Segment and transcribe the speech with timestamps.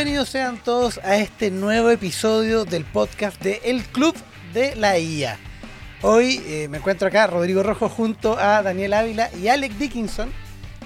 [0.00, 4.16] Bienvenidos sean todos a este nuevo episodio del podcast de El Club
[4.54, 5.36] de la IA.
[6.00, 10.32] Hoy eh, me encuentro acá, Rodrigo Rojo, junto a Daniel Ávila y Alec Dickinson,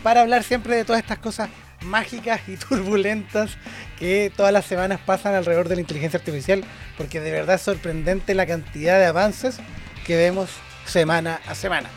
[0.02, 1.48] para hablar siempre de todas estas cosas
[1.82, 3.52] mágicas y turbulentas
[4.00, 6.64] que todas las semanas pasan alrededor de la inteligencia artificial,
[6.96, 9.58] porque de verdad es sorprendente la cantidad de avances
[10.04, 10.50] que vemos
[10.86, 11.88] semana a semana.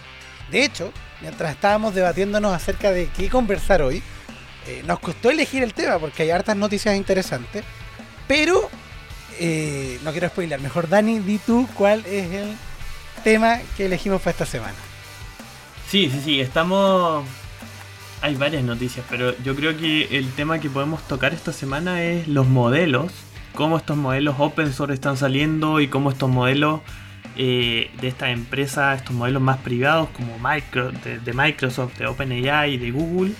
[0.51, 4.03] De hecho, mientras estábamos debatiéndonos acerca de qué conversar hoy,
[4.67, 7.63] eh, nos costó elegir el tema porque hay hartas noticias interesantes,
[8.27, 8.69] pero
[9.39, 10.59] eh, no quiero spoiler.
[10.59, 12.55] Mejor Dani, di tú cuál es el
[13.23, 14.75] tema que elegimos para esta semana.
[15.89, 17.25] Sí, sí, sí, estamos...
[18.21, 22.27] Hay varias noticias, pero yo creo que el tema que podemos tocar esta semana es
[22.27, 23.11] los modelos,
[23.53, 26.81] cómo estos modelos open source están saliendo y cómo estos modelos
[27.35, 32.77] eh, de esta empresa, estos modelos más privados como Micro, de, Microsoft, de OpenAI y
[32.77, 33.33] de Google,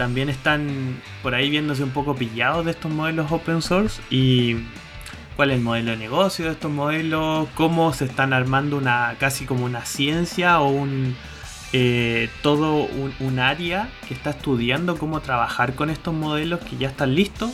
[0.00, 4.56] también están por ahí viéndose un poco pillados de estos modelos open source y
[5.36, 9.44] cuál es el modelo de negocio de estos modelos, cómo se están armando una casi
[9.44, 11.14] como una ciencia o un
[11.74, 12.88] eh, todo
[13.20, 17.50] un, área que está estudiando cómo trabajar con estos modelos que ya están listos,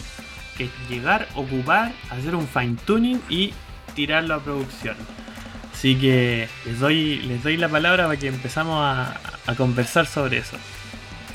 [0.56, 3.54] que es llegar, ocupar, hacer un fine tuning y
[3.96, 4.96] tirarlo a producción.
[5.74, 9.20] Así que les doy, les doy la palabra para que empezamos a,
[9.56, 10.56] conversar sobre eso.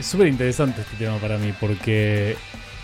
[0.02, 2.35] Es súper interesante este tema para mí porque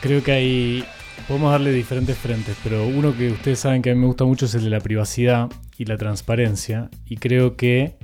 [0.02, 0.84] creo que hay...
[1.28, 4.46] Podemos darle diferentes frentes, pero uno que ustedes saben que a mí me gusta mucho
[4.46, 6.92] es el de la privacidad y la transparencia.
[7.08, 7.96] Y creo que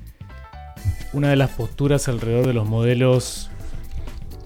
[1.13, 3.51] una de las posturas alrededor de los modelos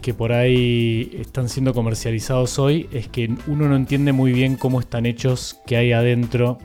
[0.01, 4.81] que por ahí están siendo comercializados hoy es que uno no entiende muy bien cómo
[4.81, 6.57] están hechos, qué hay adentro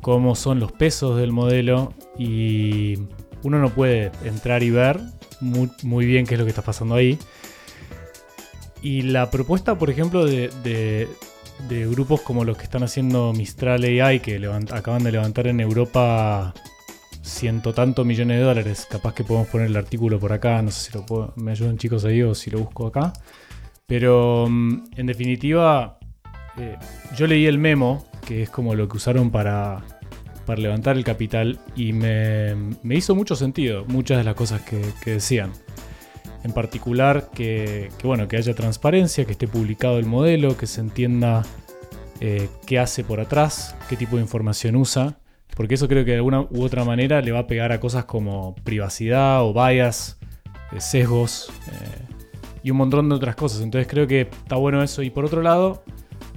[0.00, 2.98] cómo son los pesos del modelo y
[3.44, 4.98] uno no puede entrar y ver
[5.40, 7.18] muy, bien qué es lo que está pasando ahí.
[8.82, 11.08] Y la propuesta, por ejemplo, de,
[11.68, 14.40] grupos como los que están haciendo Mistral AI, que
[14.72, 16.54] acaban de levantar en Europa
[17.22, 18.86] ciento tantos millones de dólares.
[18.90, 22.04] Capaz que podemos poner el artículo por acá, no sé si lo me ayudan chicos
[22.04, 23.12] ahí o si lo busco acá.
[23.86, 25.98] Pero mm, en definitiva,
[26.58, 26.76] eh,
[27.16, 29.82] yo leí el memo, que es como lo que usaron para,
[30.48, 32.56] para levantar el capital y me,
[32.88, 35.52] hizo mucho sentido muchas de las cosas que, decían.
[36.42, 41.44] En particular que, bueno, que haya transparencia, que esté publicado el modelo, que se entienda
[42.20, 45.18] eh, qué hace por atrás, qué tipo de información usa,
[45.54, 48.06] porque eso creo que de alguna u otra manera le va a pegar a cosas
[48.06, 50.18] como privacidad o bias,
[50.72, 52.14] eh, sesgos eh,
[52.62, 53.60] y un montón de otras cosas.
[53.60, 55.02] Entonces creo que está bueno eso.
[55.02, 55.82] Y por otro lado,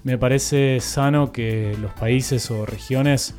[0.03, 3.35] me parece sano que los países o regiones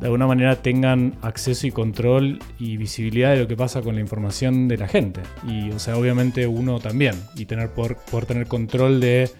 [0.00, 4.00] de alguna manera tengan acceso y control y visibilidad de lo que pasa con la
[4.00, 5.22] información de la gente.
[5.48, 7.14] Y, o sea, obviamente uno también.
[7.34, 7.96] Y tener poder,
[8.26, 9.30] tener control de,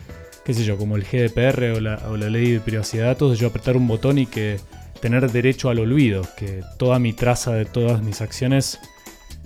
[0.44, 3.32] qué sé yo, como el GDPR o la, o la ley de privacidad de datos,
[3.32, 4.58] de yo apretar un botón y que
[5.00, 8.78] tener derecho al olvido, que toda mi traza de todas mis acciones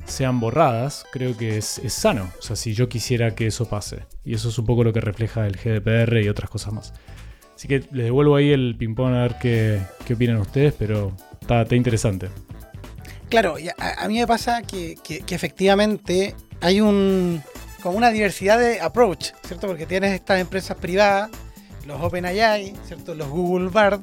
[0.06, 2.30] sean borradas, creo que es, es sano.
[2.38, 4.04] O sea, si yo quisiera que eso pase.
[4.24, 6.94] Y eso es un poco lo que refleja el GDPR y otras cosas más.
[7.60, 12.30] Así que les devuelvo ahí el ping-pong a ver qué, opinan ustedes, pero está, interesante.
[13.28, 14.96] Claro, a, mí me pasa que,
[15.28, 17.42] efectivamente hay un
[17.82, 19.66] como una diversidad de approach, ¿cierto?
[19.66, 21.28] Porque tienes estas empresas privadas,
[21.86, 23.14] los OpenAI, ¿cierto?
[23.14, 24.00] Los Google Bard,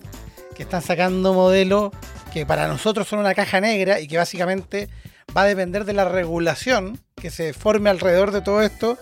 [0.56, 1.94] que están sacando modelos
[2.32, 4.88] que para nosotros son una caja negra y que básicamente
[5.36, 9.00] va a depender de la regulación que se forme alrededor de todo esto,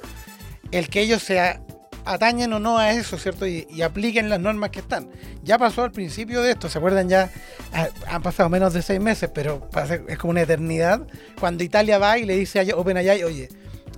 [0.72, 1.60] el que ellos se
[2.06, 3.46] atañen o no a eso, ¿cierto?
[3.48, 5.10] Y, apliquen las normas que están.
[5.44, 7.10] Ya pasó al principio de esto, ¿se acuerdan?
[7.10, 7.32] Ya
[7.74, 9.68] ah, han pasado menos de seis meses, pero
[10.08, 11.06] es como una eternidad.
[11.40, 13.50] Cuando Italia va y le dice a OpenAI, oye,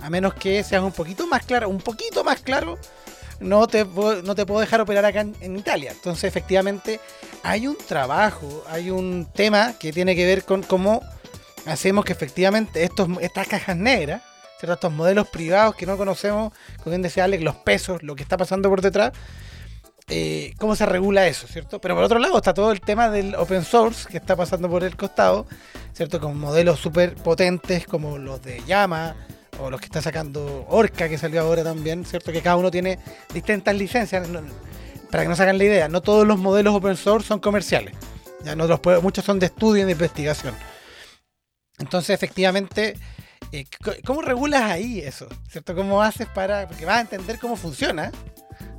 [0.02, 2.78] a menos que seas un poquito más claro, un poquito más claro,
[3.40, 5.92] no te, no te puedo dejar operar acá en, Italia.
[5.92, 7.00] Entonces, efectivamente,
[7.42, 11.02] hay un trabajo, hay un tema que tiene que ver con cómo
[11.66, 14.22] hacemos que efectivamente estos, estas cajas negras
[14.60, 18.36] estos modelos privados que no conocemos, como bien decía Alex, los pesos, lo que está
[18.36, 19.12] pasando por detrás,
[20.10, 21.80] eh, cómo se regula eso, ¿cierto?
[21.80, 24.82] Pero por otro lado está todo el tema del open source que está pasando por
[24.82, 25.46] el costado,
[25.92, 26.18] ¿cierto?
[26.18, 29.14] Con modelos súper potentes como los de Llama
[29.60, 32.32] o los que está sacando Orca, que salió ahora también, ¿cierto?
[32.32, 32.98] Que cada uno tiene
[33.34, 34.26] distintas licencias.
[35.10, 37.94] para que no se hagan la idea, no todos los modelos open source son comerciales.
[38.44, 40.54] Ya no los muchos son de estudio y de investigación.
[41.78, 42.96] Entonces, efectivamente,
[43.52, 43.66] eh,
[44.04, 45.26] ¿Cómo regulas ahí eso?
[45.50, 45.74] ¿Cierto?
[45.74, 46.66] ¿Cómo haces para.?
[46.66, 48.12] Porque vas a entender cómo funciona,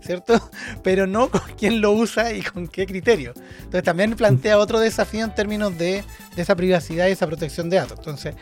[0.02, 0.50] ¿cierto?
[0.84, 3.34] Pero no con quién lo usa y con qué criterio.
[3.58, 6.04] Entonces también plantea otro desafío en términos de,
[6.38, 7.98] esa privacidad y esa protección de datos.
[7.98, 8.36] Entonces,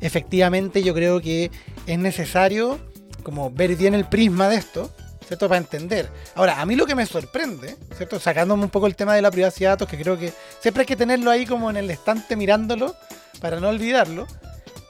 [0.00, 1.50] efectivamente, yo creo que
[1.86, 2.78] es necesario
[3.22, 4.90] como ver bien el prisma de esto,
[5.26, 5.48] ¿cierto?
[5.48, 6.10] Para entender.
[6.34, 8.18] Ahora, a mí lo que me sorprende, ¿cierto?
[8.18, 10.86] Sacándome un poco el tema de la privacidad de datos, que creo que siempre hay
[10.86, 12.96] que tenerlo ahí como en el estante mirándolo,
[13.40, 14.26] para no olvidarlo,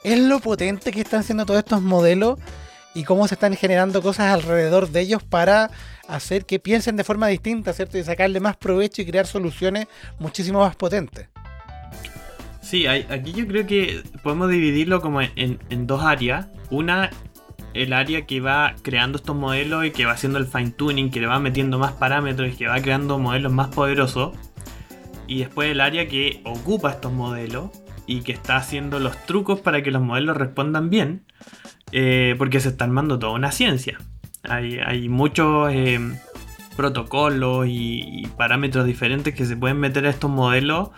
[0.03, 2.39] es lo potente que están siendo todos estos modelos
[2.93, 5.69] y cómo se están generando cosas alrededor de ellos para
[6.07, 7.97] hacer que piensen de forma distinta, ¿cierto?
[7.97, 9.87] Y sacarle más provecho y crear soluciones
[10.17, 11.27] muchísimo más potentes.
[12.61, 16.47] Sí, aquí yo creo que podemos dividirlo como en, dos áreas.
[16.69, 17.09] Una,
[17.73, 21.19] el área que va creando estos modelos y que va haciendo el fine tuning, que
[21.19, 24.37] le va metiendo más parámetros y que va creando modelos más poderosos.
[25.27, 27.69] Y después el área que ocupa estos modelos
[28.09, 31.23] y que está haciendo los trucos para que los modelos respondan bien.
[31.91, 33.97] Eh, porque se está armando toda una ciencia.
[34.43, 35.99] Hay, muchos eh,
[36.75, 40.89] protocolos y, parámetros diferentes que se pueden meter a estos modelos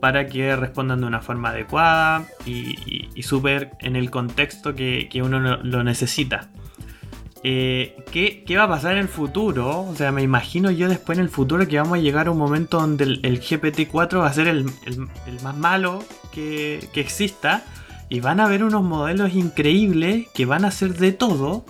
[0.00, 5.58] para que respondan de una forma adecuada y, y, súper en el contexto que, uno
[5.58, 6.50] lo necesita.
[7.44, 9.82] Eh, ¿qué, va a pasar en el futuro?
[9.82, 12.38] O sea, me imagino yo después en el futuro que vamos a llegar a un
[12.38, 14.66] momento donde el, GPT-4 va a ser el,
[15.42, 17.64] más malo que, exista
[18.08, 21.64] y van a haber unos modelos increíbles que van a hacer de todo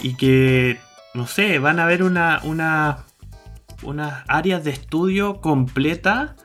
[0.00, 0.78] y que,
[1.14, 3.04] no sé, van a haber una, una,
[3.82, 6.36] unas áreas de estudio completa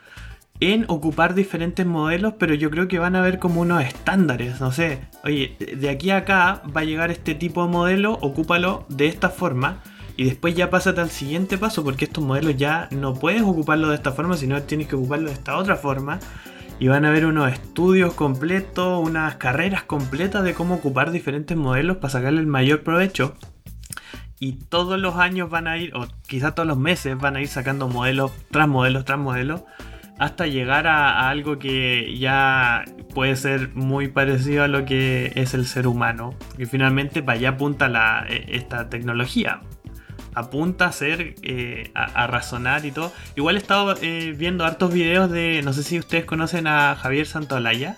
[0.59, 4.73] en ocupar diferentes modelos, pero yo creo que van a haber como unos estándares, no
[4.73, 9.07] sé, oye, de aquí a acá va a llegar este tipo de modelo, ocúpalo de
[9.07, 9.81] esta forma
[10.17, 13.95] y después ya pásate al siguiente paso porque estos modelos ya no puedes ocuparlo de
[13.95, 16.19] esta forma, sino tienes que ocuparlo de esta otra forma
[16.79, 21.97] y van a haber unos estudios completos, unas carreras completas de cómo ocupar diferentes modelos
[21.97, 23.35] para sacarle el mayor provecho.
[24.39, 27.49] Y todos los años van a ir, o quizás todos los meses van a ir
[27.49, 29.63] sacando modelos tras modelos tras modelos,
[30.17, 35.65] hasta llegar a, algo que ya puede ser muy parecido a lo que es el
[35.65, 36.35] ser humano.
[36.57, 39.59] Y finalmente para allá apunta la, e, esta tecnología
[40.39, 43.13] apunta a ser, eh, a, razonar y todo.
[43.35, 47.27] Igual he estado eh, viendo hartos videos de, no sé si ustedes conocen a Javier
[47.27, 47.95] Santolaya.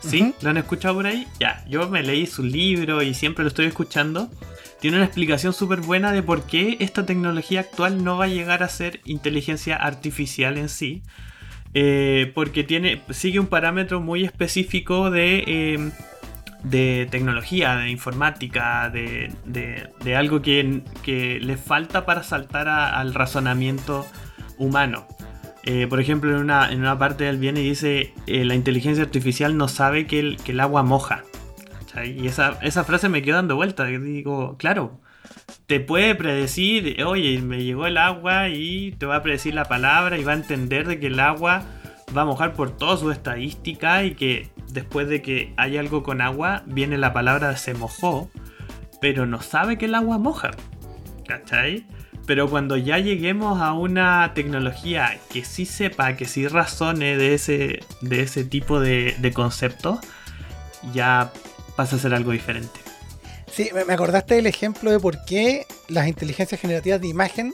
[0.00, 0.34] ¿Sí?
[0.42, 1.28] ¿Lo han escuchado por ahí?
[1.38, 4.30] Ya, yo me leí su libro y siempre lo estoy escuchando.
[4.80, 8.64] Tiene una explicación súper buena de por qué esta tecnología actual no va a llegar
[8.64, 11.02] a ser inteligencia artificial en sí.
[11.72, 15.92] Eh, porque tiene, sigue un parámetro muy específico de
[16.62, 24.06] de tecnología, de informática, de, de, algo que, que, le falta para saltar al razonamiento
[24.58, 25.06] humano.
[25.64, 29.56] Eh, por ejemplo, en una, en una parte del viene dice, eh, la inteligencia artificial
[29.56, 31.24] no sabe que el, que el agua moja.
[32.04, 33.84] Y esa, esa, frase me quedó dando vuelta.
[33.84, 35.00] Digo, claro,
[35.66, 40.16] te puede predecir, oye, me llegó el agua y te va a predecir la palabra
[40.18, 41.64] y va a entender de que el agua
[42.16, 46.20] va a mojar por toda su estadística y que después de que hay algo con
[46.20, 48.30] agua, viene la palabra se mojó,
[49.00, 50.50] pero no sabe que el agua moja.
[51.26, 51.86] ¿Cachai?
[52.26, 57.80] Pero cuando ya lleguemos a una tecnología que sí sepa, que sí razone de ese,
[58.00, 59.98] de ese tipo de, de conceptos,
[60.92, 61.32] ya
[61.76, 62.80] pasa a ser algo diferente.
[63.50, 67.52] Sí, me acordaste del ejemplo de por qué las inteligencias generativas de imagen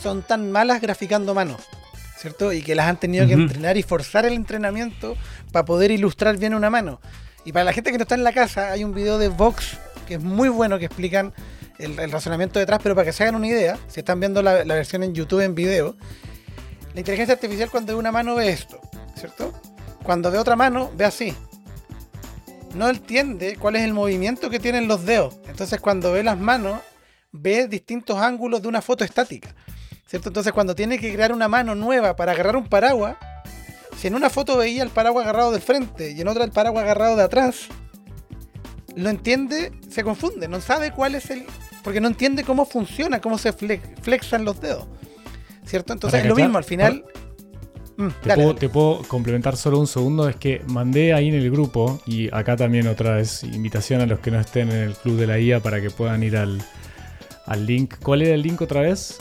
[0.00, 1.56] son tan malas graficando mano.
[2.20, 2.52] ¿Cierto?
[2.52, 5.16] Y que las han tenido que entrenar y forzar el entrenamiento
[5.52, 7.00] para poder ilustrar bien una mano.
[7.46, 9.78] Y para la gente que no está en la casa, hay un video de Vox
[10.06, 11.32] que es muy bueno que explican
[11.78, 15.02] el, razonamiento detrás, pero para que se hagan una idea, si están viendo la, versión
[15.02, 15.96] en YouTube en video,
[16.92, 18.80] la inteligencia artificial cuando ve una mano ve esto,
[19.14, 19.54] ¿cierto?
[20.02, 21.34] Cuando ve otra mano, ve así.
[22.74, 25.38] No entiende cuál es el movimiento que tienen los dedos.
[25.48, 26.80] Entonces cuando ve las manos,
[27.32, 29.54] ve distintos ángulos de una foto estática.
[30.12, 33.16] Entonces cuando tiene que crear una mano nueva para agarrar un paraguas,
[33.96, 36.84] si en una foto veía el paraguas agarrado del frente y en otra el paraguas
[36.84, 37.68] agarrado de atrás,
[38.96, 41.44] lo entiende, se confunde, no sabe cuál es el...
[41.82, 44.86] porque no entiende cómo funciona, cómo se flexan los dedos.
[45.64, 45.92] ¿Cierto?
[45.92, 47.04] Entonces es lo mismo, al final...
[47.96, 52.34] Mm, te, puedo, complementar solo un segundo, es que mandé ahí en el grupo, y
[52.34, 55.38] acá también otra vez invitación a los que no estén en el Club de la
[55.38, 56.62] IA para que puedan ir al,
[57.44, 57.96] al link.
[58.02, 59.18] ¿Cuál era el link otra vez?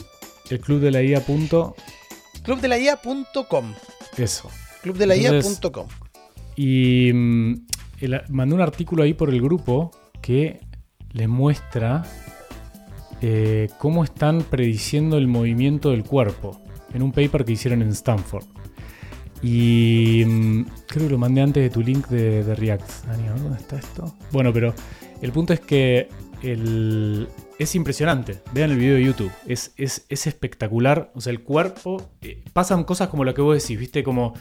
[0.50, 1.24] El club de la IA.
[2.44, 3.74] Clubdelaia.com.
[4.18, 4.50] Eso.
[4.82, 5.88] Clubdelaia.com.
[6.56, 7.65] Y mm,
[8.29, 9.91] mandé un artículo ahí por el grupo
[10.22, 10.60] que
[11.12, 12.03] les muestra
[13.22, 16.62] eh, cómo están prediciendo el movimiento del cuerpo
[16.94, 18.46] en un paper que hicieron en Stanford.
[19.41, 23.06] Y mm, creo que lo mandé antes de tu link de, de React.
[23.41, 24.15] ¿dónde está esto?
[24.32, 24.74] Bueno, pero
[25.22, 26.10] el punto es que
[26.41, 27.27] el,
[27.60, 28.42] es impresionante.
[28.54, 29.32] Vean el video de YouTube.
[29.46, 31.12] Es, es, espectacular.
[31.13, 32.10] O sea, el cuerpo.
[32.22, 34.01] Eh, pasan cosas como lo que vos decís, ¿viste?
[34.01, 34.34] Como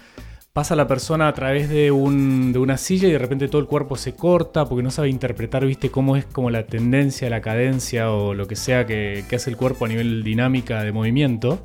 [0.53, 3.67] pasa la persona a través de, un, de, una silla y de repente todo el
[3.67, 8.11] cuerpo se corta porque no sabe interpretar, viste, cómo es como la tendencia, la cadencia
[8.11, 11.61] o lo que sea que, que hace el cuerpo a nivel dinámica de movimiento.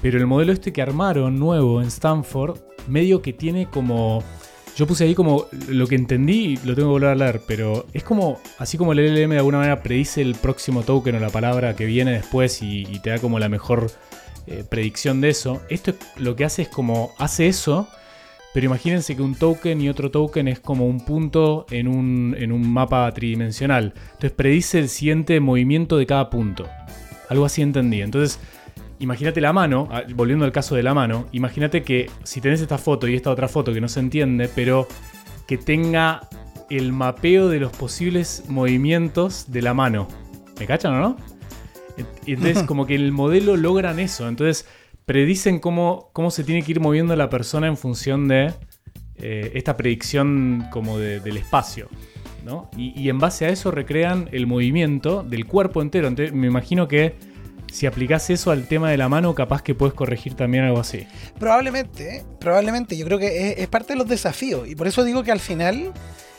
[0.00, 4.22] Pero el modelo este que armaron nuevo en Stanford, medio que tiene como...
[4.78, 8.04] Yo puse ahí como lo que entendí, lo tengo que volver a leer, pero es
[8.04, 11.74] como, así como el LLM de alguna manera predice el próximo token o la palabra
[11.74, 13.90] que viene después y, te da como la mejor
[14.46, 15.60] eh, predicción de eso.
[15.68, 17.88] Esto lo que hace es como hace eso,
[18.54, 22.52] pero imagínense que un token y otro token es como un punto en un, en
[22.52, 23.94] un mapa tridimensional.
[23.96, 26.68] Entonces predice el siguiente movimiento de cada punto.
[27.28, 28.00] Algo así entendí.
[28.00, 28.38] Entonces,
[28.98, 32.78] imagínate la mano, ah, volviendo al caso de la mano, imagínate que si tenés esta
[32.78, 34.88] foto y esta otra foto que no se entiende, pero
[35.46, 36.28] que tenga
[36.70, 40.08] el mapeo de los posibles movimientos de la mano.
[40.58, 41.16] ¿Me cachan o no?
[42.26, 44.28] Y entonces como que el modelo logran eso.
[44.28, 44.66] Entonces
[45.06, 48.52] predicen cómo, cómo se tiene que ir moviendo la persona en función de
[49.16, 51.88] eh, esta predicción como del espacio.
[52.44, 52.70] ¿no?
[52.76, 56.08] Y, en base a eso recrean el movimiento del cuerpo entero.
[56.08, 57.14] Entonces, me imagino que
[57.72, 61.06] si aplicas eso al tema de la mano, capaz que puedes corregir también algo así.
[61.38, 62.24] Probablemente, ¿eh?
[62.40, 62.96] probablemente.
[62.96, 64.68] Yo creo que es, es, parte de los desafíos.
[64.68, 65.92] Y por eso digo que al final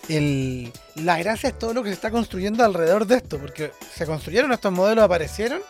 [0.10, 4.06] el, la gracia es todo lo que se está construyendo alrededor de esto, porque se
[4.06, 5.62] construyeron estos modelos, aparecieron,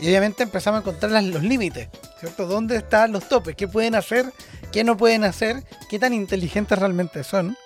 [0.00, 2.46] y obviamente empezamos a encontrar los límites, ¿cierto?
[2.46, 3.54] ¿Dónde están los topes?
[3.54, 4.32] ¿Qué pueden hacer?
[4.72, 5.64] ¿Qué no pueden hacer?
[5.90, 7.56] ¿Qué tan inteligentes realmente son?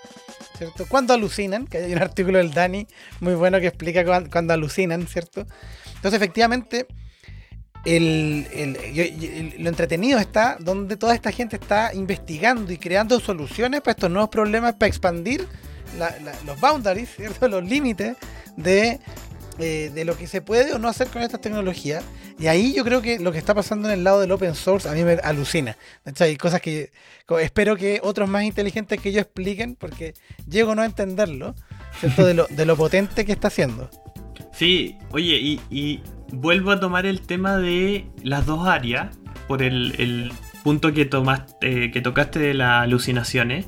[0.59, 0.87] ¿Cierto?
[0.89, 1.67] ¿Cuándo alucinan?
[1.67, 2.87] Que hay un artículo del Dani
[3.21, 5.47] muy bueno que explica cuándo, alucinan, ¿cierto?
[5.95, 6.87] Entonces, efectivamente,
[7.87, 14.31] lo entretenido está donde toda esta gente está investigando y creando soluciones para estos nuevos
[14.31, 15.47] problemas, para expandir
[16.45, 17.49] los boundaries, ¿cierto?
[17.49, 18.17] los límites
[18.57, 18.99] de,
[19.59, 22.03] eh, de lo que se puede o no hacer con esta tecnología.
[22.39, 24.89] Y ahí yo creo que lo que está pasando en el lado del open source
[24.89, 25.77] a mí me alucina.
[26.05, 26.91] De hecho, hay cosas que
[27.41, 30.13] espero que otros más inteligentes que yo expliquen, porque
[30.47, 31.55] llego no a entenderlo,
[32.01, 32.27] ¿cierto?
[32.27, 33.89] De lo, de lo potente que está haciendo.
[34.53, 36.03] Sí, oye, y,
[36.33, 39.17] vuelvo a tomar el tema de las dos áreas,
[39.49, 40.33] por el,
[40.65, 43.67] punto que, tomaste, que tocaste de las alucinaciones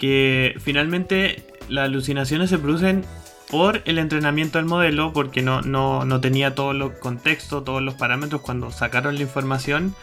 [0.00, 3.04] que finalmente las alucinaciones se producen
[3.50, 8.40] por el entrenamiento del modelo, porque no, no, tenía todos los contextos, todos los parámetros
[8.40, 9.94] cuando sacaron la información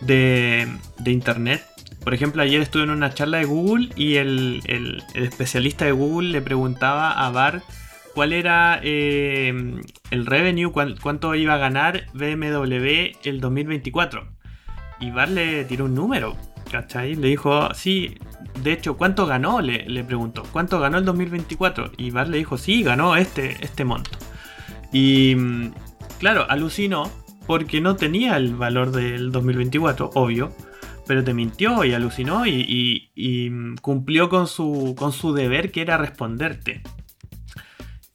[0.00, 0.66] de,
[1.06, 1.64] internet.
[2.02, 6.42] Por ejemplo, ayer estuve en una charla de Google y el, especialista de Google le
[6.42, 7.62] preguntaba a Bar
[8.14, 9.52] cuál era eh,
[10.10, 14.26] el revenue, cuánto iba a ganar BMW el 2024.
[15.00, 16.36] Y Bar le tiró un número,
[16.70, 17.16] ¿cachai?
[17.16, 18.16] Le dijo, sí,
[18.62, 19.60] de hecho, ¿cuánto ganó?
[19.60, 20.44] Le, preguntó.
[20.52, 21.92] ¿Cuánto ganó el 2024?
[21.96, 24.10] Y Bar le dijo, sí, ganó este, este monto.
[24.92, 25.72] Y mm,
[26.18, 27.10] claro, alucinó
[27.46, 30.52] porque no tenía el valor del 2024, obvio.
[31.06, 35.98] Pero te mintió y alucinó y, mm, cumplió con su, con su deber que era
[35.98, 36.80] responderte.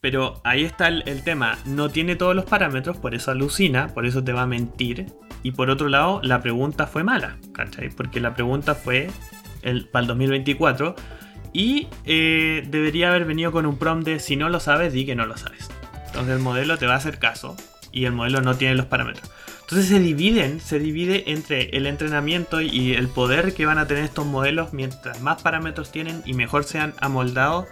[0.01, 4.23] Pero ahí está el, tema, no tiene todos los parámetros, por eso alucina, por eso
[4.23, 5.07] te va a mentir.
[5.43, 7.89] Y por otro lado, la pregunta fue mala, ¿cachai?
[7.89, 9.09] Porque la pregunta fue
[9.61, 10.95] el, para el 2024.
[11.51, 15.15] Y eh, debería haber venido con un prompt de si no lo sabes, di que
[15.15, 15.69] no lo sabes.
[16.07, 17.57] Entonces el modelo te va a hacer caso
[17.91, 19.29] y el modelo no tiene los parámetros.
[19.61, 24.03] Entonces se dividen, se divide entre el entrenamiento y el poder que van a tener
[24.03, 27.67] estos modelos mientras más parámetros tienen y mejor sean amoldados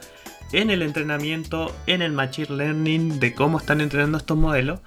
[0.52, 4.80] en el entrenamiento, en el machine learning de cómo están entrenando estos modelos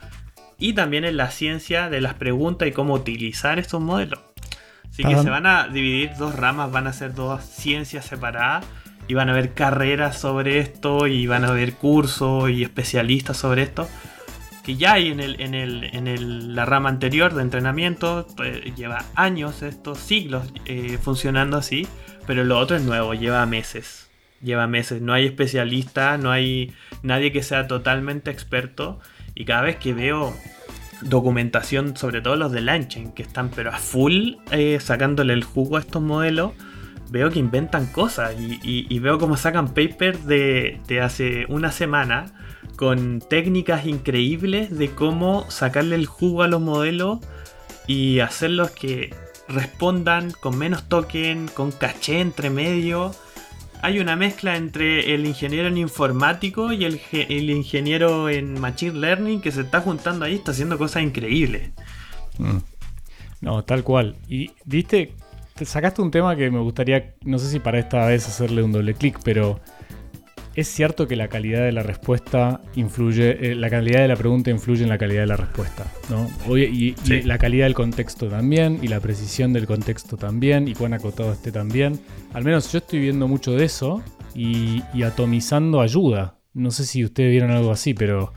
[0.59, 4.21] y también en la ciencia de las preguntas y cómo utilizar estos modelos.
[4.91, 8.67] Así que se van a dividir dos ramas, van a ser dos ciencias separadas
[9.07, 13.63] y van a haber carreras sobre esto y van a haber cursos y especialistas sobre
[13.63, 13.89] esto
[14.63, 19.05] que ya hay en, el, en, el, en la rama anterior de entrenamiento, pues, lleva
[19.15, 21.87] años, estos siglos eh, funcionando así,
[22.27, 24.10] pero lo otro es nuevo, lleva meses,
[24.43, 29.01] lleva meses, no hay especialista, no hay nadie que sea totalmente experto.
[29.35, 30.35] Y cada vez que veo
[31.03, 35.77] documentación, sobre todo los de Lanchen, que están pero a full eh, sacándole el jugo
[35.77, 36.53] a estos modelos,
[37.11, 38.35] veo que inventan cosas.
[38.39, 42.27] Y, veo como sacan papers de, hace una semana
[42.77, 47.19] con técnicas increíbles de cómo sacarle el jugo a los modelos
[47.87, 49.15] y hacerlos que
[49.49, 53.13] respondan con menos token, con caché entre medio
[53.83, 59.53] hay una mezcla entre el ingeniero en informático y el, ingeniero en machine learning que
[59.53, 61.71] se está juntando ahí, está haciendo cosas increíbles.
[62.39, 62.59] Mm.
[63.41, 64.17] No, tal cual.
[64.29, 65.15] Y viste,
[65.55, 68.73] te sacaste un tema que me gustaría, no sé si para esta vez hacerle un
[68.73, 69.61] doble clic, pero
[70.55, 74.51] es cierto que la calidad de la respuesta influye, eh, la calidad de la pregunta
[74.51, 76.29] influye en la calidad de la respuesta, ¿no?
[76.57, 81.33] y, la calidad del contexto también, y la precisión del contexto también, y cuán acotado
[81.33, 82.01] esté también.
[82.33, 84.03] Al menos yo estoy viendo mucho de eso
[84.35, 86.37] y, y atomizando ayuda.
[86.53, 88.33] No sé si ustedes vieron algo así, pero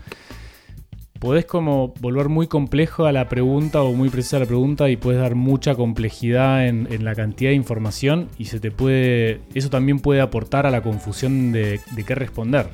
[1.24, 4.98] podés como volver muy complejo a la pregunta o muy precisa a la pregunta y
[4.98, 9.40] puedes dar mucha complejidad en, la cantidad de información y se te puede.
[9.54, 12.68] Eso también puede aportar a la confusión de, qué responder.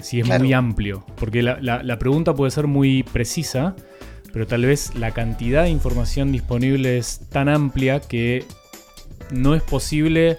[0.00, 1.06] Si es muy amplio.
[1.14, 3.76] Porque la, pregunta puede ser muy precisa,
[4.32, 8.44] pero tal vez la cantidad de información disponible es tan amplia que
[9.30, 10.36] no es posible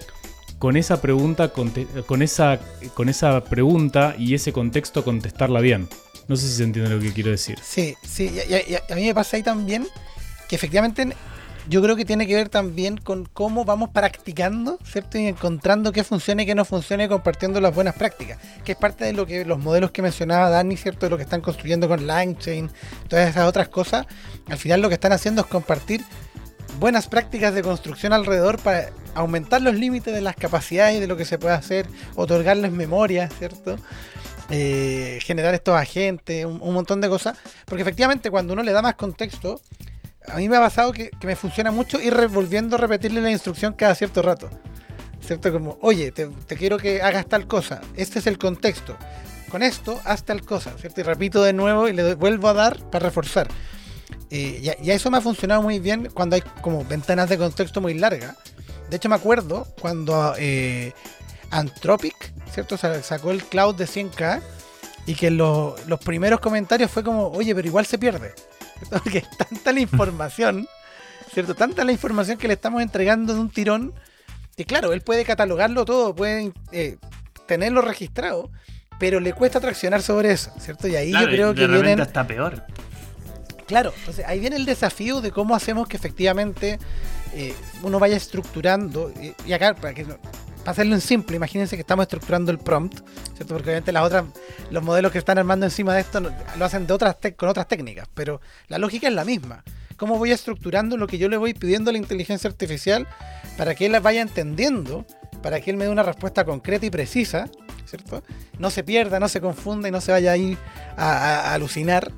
[0.58, 2.60] con esa pregunta, con esa,
[2.92, 5.88] con esa pregunta y ese contexto contestarla bien.
[6.28, 7.58] No sé si se entiende lo que quiero decir.
[7.62, 9.86] Sí, sí, y, a mí me pasa ahí también
[10.48, 11.08] que efectivamente
[11.68, 15.18] yo creo que tiene que ver también con cómo vamos practicando, ¿cierto?
[15.18, 18.78] Y encontrando qué funciona y qué no funciona y compartiendo las buenas prácticas, que es
[18.78, 21.06] parte de lo que los modelos que mencionaba Dani, ¿cierto?
[21.06, 22.70] De lo que están construyendo con LangChain,
[23.08, 24.06] todas esas otras cosas.
[24.48, 26.02] Al final lo que están haciendo es compartir
[26.78, 31.16] buenas prácticas de construcción alrededor para aumentar los límites de las capacidades y de lo
[31.16, 33.76] que se puede hacer, otorgarles memoria, ¿cierto?
[34.50, 37.36] Eh, generar estos agentes, un, montón de cosas.
[37.64, 39.60] Porque efectivamente cuando uno le da más contexto,
[40.28, 43.72] a mí me ha pasado que, me funciona mucho ir volviendo a repetirle la instrucción
[43.72, 44.48] cada cierto rato.
[45.20, 45.52] ¿Cierto?
[45.52, 47.80] Como, oye, te, quiero que hagas tal cosa.
[47.96, 48.96] Este es el contexto.
[49.50, 50.72] Con esto, haz tal cosa.
[50.78, 51.00] ¿Cierto?
[51.00, 53.48] Y repito de nuevo y le vuelvo a dar para reforzar.
[54.30, 57.80] Eh, y, a eso me ha funcionado muy bien cuando hay como ventanas de contexto
[57.80, 58.36] muy largas.
[58.90, 60.92] De hecho, me acuerdo cuando eh,
[61.50, 62.76] Anthropic, ¿cierto?
[62.76, 64.42] Sacó el cloud de 100k
[65.06, 68.34] y que los primeros comentarios fue como, oye, pero igual se pierde.
[68.90, 70.66] Porque es tanta la información,
[71.32, 71.54] ¿cierto?
[71.54, 73.94] Tanta la información que le estamos entregando de un tirón,
[74.56, 76.96] que claro, él puede catalogarlo todo, puede eh,
[77.46, 78.50] tenerlo registrado,
[78.98, 80.88] pero le cuesta traccionar sobre eso, ¿cierto?
[80.88, 82.02] Y ahí yo creo que viene.
[82.02, 82.64] está peor.
[83.66, 86.78] Claro, entonces ahí viene el desafío de cómo hacemos que efectivamente
[87.34, 89.12] eh, uno vaya estructurando,
[89.44, 90.06] y, acá, para que
[90.66, 92.98] para hacerlo en simple, imagínense que estamos estructurando el prompt,
[93.36, 93.54] ¿cierto?
[93.54, 94.24] Porque obviamente las otras,
[94.72, 98.08] los modelos que están armando encima de esto lo hacen de otras con otras técnicas,
[98.14, 99.62] pero la lógica es la misma.
[99.96, 103.06] ¿Cómo voy estructurando lo que yo le voy pidiendo a la inteligencia artificial
[103.56, 105.06] para que él la vaya entendiendo,
[105.40, 107.48] para que él me dé una respuesta concreta y precisa,
[107.84, 108.24] ¿cierto?
[108.58, 110.58] No se pierda, no se confunda y no se vaya ahí
[110.96, 112.10] a, a alucinar.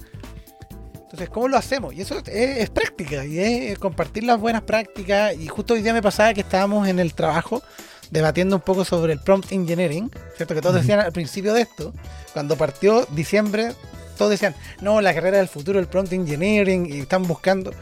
[0.94, 1.92] Entonces, ¿cómo lo hacemos?
[1.92, 5.34] Y eso es, es, práctica, y es compartir las buenas prácticas.
[5.36, 7.62] Y justo hoy día me pasaba que estábamos en el trabajo
[8.10, 10.54] debatiendo un poco sobre el prompt engineering, ¿cierto?
[10.54, 11.92] Que todos decían al principio de esto,
[12.32, 13.72] cuando partió diciembre,
[14.16, 17.72] todos decían, no, la carrera del futuro, el prompt engineering, y están buscando.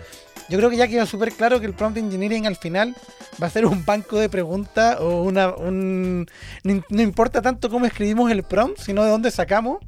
[0.49, 2.95] Yo creo que ya quedó súper claro que el prompt engineering al final
[3.43, 5.49] va a ser un banco de preguntas o una.
[5.55, 6.27] Un,
[6.63, 9.79] no, importa tanto cómo escribimos el prompt, sino de dónde sacamos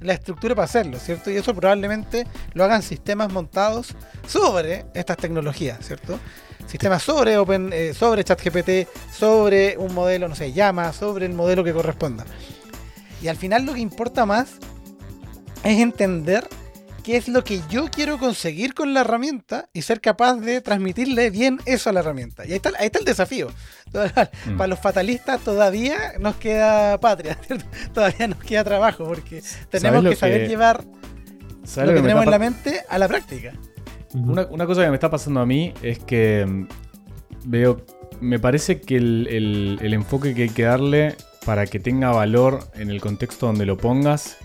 [0.00, 1.30] la estructura para hacerlo, ¿cierto?
[1.30, 3.94] Y eso probablemente lo hagan sistemas montados
[4.26, 6.18] sobre estas tecnologías, ¿cierto?
[6.66, 11.64] Sistemas sobre Open, eh, sobre ChatGPT, sobre un modelo, no sé, llama, sobre el modelo
[11.64, 12.24] que corresponda.
[13.22, 14.54] Y al final lo que importa más
[15.64, 16.46] es entender
[17.02, 21.30] qué es lo que yo quiero conseguir con la herramienta y ser capaz de transmitirle
[21.30, 22.44] bien eso a la herramienta.
[22.44, 23.48] Y ahí está, ahí está el desafío.
[24.44, 24.58] Mm.
[24.58, 27.38] Para los fatalistas todavía nos queda patria,
[27.94, 32.84] todavía nos queda trabajo porque tenemos que saber llevar lo que tenemos en la mente
[32.90, 33.54] a la práctica
[34.24, 36.68] una, cosa que me está pasando a mí es que mm,
[37.46, 37.82] veo.
[38.20, 43.00] Me parece que el, enfoque que hay que darle para que tenga valor en el
[43.00, 44.38] contexto donde lo pongas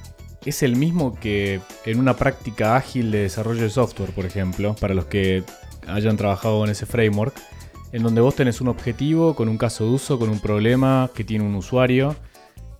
[0.45, 4.93] es el mismo que en una práctica ágil de desarrollo de software, por ejemplo, para
[4.93, 5.43] los que
[5.87, 7.33] hayan trabajado en ese framework,
[7.93, 11.23] en donde vos tenés un objetivo con un caso de uso, con un problema que
[11.23, 12.15] tiene un usuario,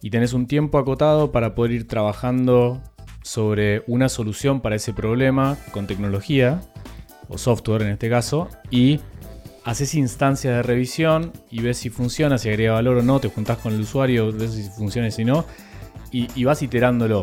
[0.01, 2.81] y tenés un tiempo acotado para poder ir trabajando
[3.23, 6.61] sobre una solución para ese problema con tecnología
[7.29, 8.99] o software en este caso, y
[9.63, 13.57] haces instancias de revisión y ves si funciona, si agrega valor o no, te juntás
[13.59, 15.45] con el usuario, ves si funciona y si no,
[16.11, 17.21] y, vas iterándolo.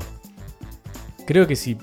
[1.26, 1.76] Creo que si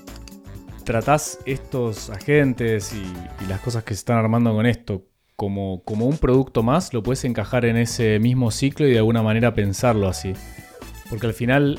[0.84, 5.04] tratás estos agentes y, las cosas que se están armando con esto
[5.36, 9.22] como, como un producto más, lo puedes encajar en ese mismo ciclo y de alguna
[9.22, 10.32] manera pensarlo así.
[11.08, 11.78] Porque al final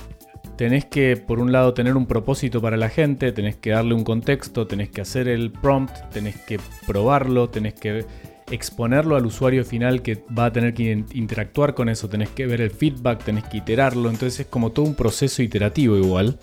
[0.58, 4.04] tenés que, por un lado, tener un propósito para la gente, tenés que darle un
[4.04, 8.06] contexto, tenés que hacer el prompt, tenés que probarlo, tenés que
[8.50, 12.62] exponerlo al usuario final que va a tener que interactuar con eso, tenés que ver
[12.62, 16.39] el feedback, tenés que iterarlo, entonces es como todo un proceso iterativo igual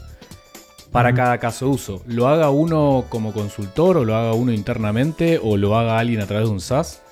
[0.92, 2.03] para cada caso de uso.
[2.07, 6.27] Lo haga uno como consultor o lo haga uno internamente o lo haga alguien a
[6.27, 7.03] través de un SaaS.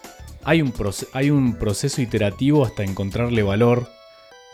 [0.44, 0.72] Hay un,
[1.14, 3.88] hay un proceso iterativo hasta encontrarle valor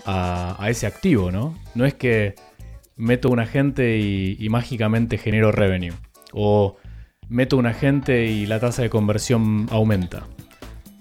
[0.06, 1.56] a, ese activo, ¿no?
[1.74, 2.34] No es que
[2.96, 5.94] meto un agente y, mágicamente genero revenue.
[6.32, 6.76] O
[7.28, 10.26] meto un agente y la tasa de conversión aumenta.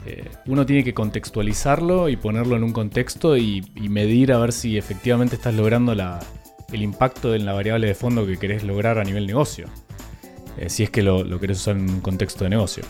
[0.06, 4.78] Eh, uno tiene que contextualizarlo y ponerlo en un contexto y, medir a ver si
[4.78, 9.28] efectivamente estás logrando el impacto en la variable de fondo que querés lograr a nivel
[9.28, 9.68] negocio.
[10.58, 12.84] Eh, si es que lo, lo querés usar en un contexto de negocio.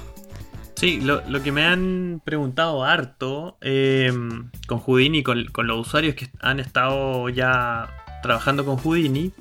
[0.78, 4.13] Sí, lo, que me han preguntado harto eh,
[4.68, 7.90] con Houdini, con, con los usuarios que han estado ya
[8.22, 9.34] trabajando con Houdini,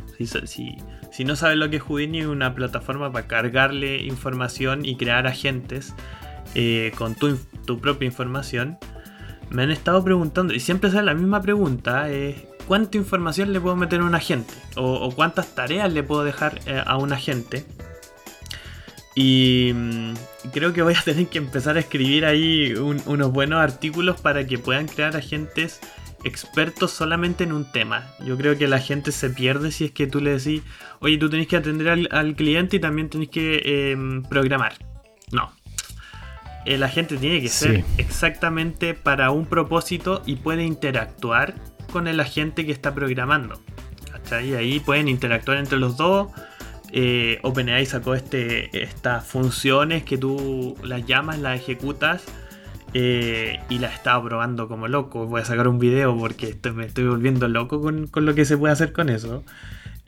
[0.47, 5.27] si, no sabes lo que es Houdini, es una plataforma para cargarle información y crear
[5.27, 5.95] agentes
[6.55, 7.37] eh, con tu,
[7.83, 8.79] propia información.
[9.51, 13.77] Me han estado preguntando, y siempre sale la misma pregunta, es ¿cuánta información le puedo
[13.77, 14.55] meter a un agente?
[14.77, 17.67] O, cuántas tareas le puedo dejar eh, a un agente.
[19.17, 20.13] Y mm,
[20.53, 24.59] creo que voy a tener que empezar a escribir ahí unos buenos artículos para que
[24.59, 25.81] puedan crear agentes
[26.23, 28.05] expertos solamente en un tema.
[28.25, 30.63] Yo creo que la gente se pierde si es que tú le decís,
[31.01, 34.75] oye, tú tenés que atender al, cliente y también tenés que em, programar.
[35.33, 35.53] No.
[36.67, 41.55] El agente tiene que ser exactamente para un propósito y puede interactuar
[41.93, 43.63] con el agente que está programando.
[44.45, 46.29] Y ahí pueden interactuar entre los dos
[46.93, 52.25] eh, OpenAI sacó este, estas funciones que tú las llamas, las ejecutas
[52.95, 55.27] eh, y las estaba probando como loco.
[55.27, 58.73] Voy a sacar un video porque me estoy volviendo loco con, lo que se puede
[58.73, 59.43] hacer con eso.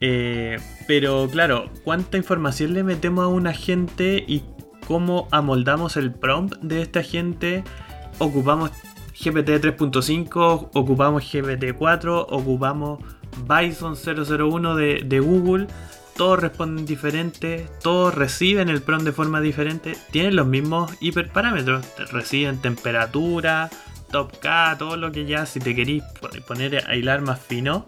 [0.00, 4.42] Eh, pero claro, ¿cuánta información le metemos a un agente y
[4.86, 7.64] cómo amoldamos el prompt de este agente?
[8.18, 8.70] Ocupamos
[9.12, 13.00] GPT 3.5, ocupamos GPT 4, ocupamos
[13.48, 15.66] Bison 001 de, de Google
[16.18, 22.60] todos responden diferente, todos reciben el PROM de forma diferente, tienen los mismos hiperparámetros, reciben
[22.60, 23.70] temperatura,
[24.10, 26.02] top K, todo lo que ya si te queréis
[26.46, 27.86] poner a hilar más fino,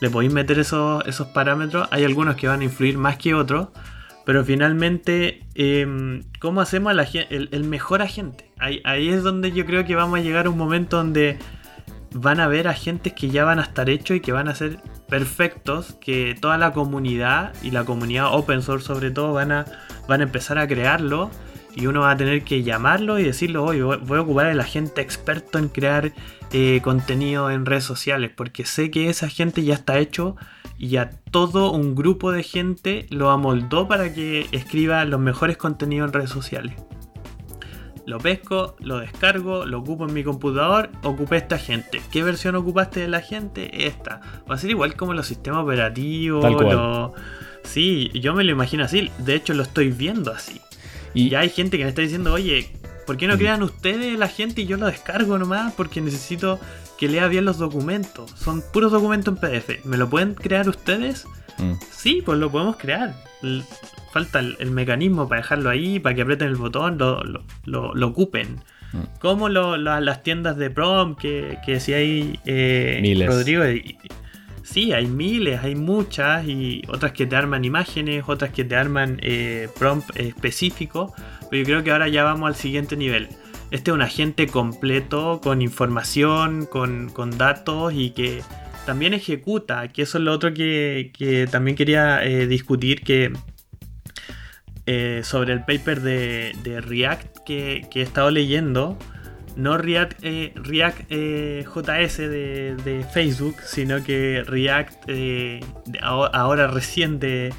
[0.00, 3.68] le podéis meter esos, esos parámetros, hay algunos que van a influir más que otros,
[4.26, 6.94] pero finalmente, em, ¿cómo hacemos
[7.30, 8.50] el, mejor agente?
[8.58, 11.38] Ahí, ahí es donde yo creo que vamos a llegar a un momento donde
[12.12, 14.80] van a ver agentes que ya van a estar hechos y que van a ser
[15.08, 19.66] perfectos, que toda la comunidad y la comunidad open source sobre todo van a,
[20.08, 21.30] van a empezar a crearlo
[21.74, 25.00] y uno va a tener que llamarlo y decirlo, oye, voy a ocupar el agente
[25.00, 26.12] experto en crear
[26.52, 30.36] eh, contenido en redes sociales, porque sé que esa gente ya está hecho
[30.78, 36.08] y ya todo un grupo de gente lo amoldó para que escriba los mejores contenidos
[36.08, 36.74] en redes sociales
[38.10, 42.02] lo pesco, lo descargo, lo ocupo en mi computador, ocupé esta gente.
[42.10, 43.86] ¿Qué versión ocupaste de la gente?
[43.86, 44.20] Esta.
[44.50, 46.44] Va a ser igual como los sistemas operativos.
[47.62, 49.10] Sí, yo me lo imagino así.
[49.18, 50.60] De hecho, lo estoy viendo así.
[51.14, 52.72] Y ya hay gente que me está diciendo, oye,
[53.06, 55.72] ¿por qué no crean ustedes la gente y yo lo descargo nomás?
[55.74, 56.58] Porque necesito
[56.98, 58.32] que lea bien los documentos.
[58.32, 59.84] Son puros documentos en PDF.
[59.84, 61.26] ¿Me lo pueden crear ustedes?
[61.58, 61.74] Mm.
[61.92, 63.14] Sí, pues lo podemos crear
[64.12, 68.60] falta el, mecanismo para dejarlo ahí, para que aprieten el botón, lo, ocupen.
[68.92, 69.18] Mm.
[69.20, 73.28] Como las tiendas de prom, que, que si hay eh, miles.
[73.28, 73.64] Rodrigo,
[74.62, 79.18] sí, hay miles, hay muchas, y otras que te arman imágenes, otras que te arman
[79.22, 81.14] eh, prompt específico.
[81.50, 83.28] Pero yo creo que ahora ya vamos al siguiente nivel.
[83.70, 88.42] Este es un agente completo, con información, con, datos y que
[88.84, 93.32] también ejecuta, que eso es lo otro que, también quería eh, discutir, que
[94.92, 98.98] eh, sobre el paper de, React que, he estado leyendo.
[99.54, 105.10] No React, eh, React eh, JS de, Facebook, sino que React
[106.02, 107.50] ahora reciente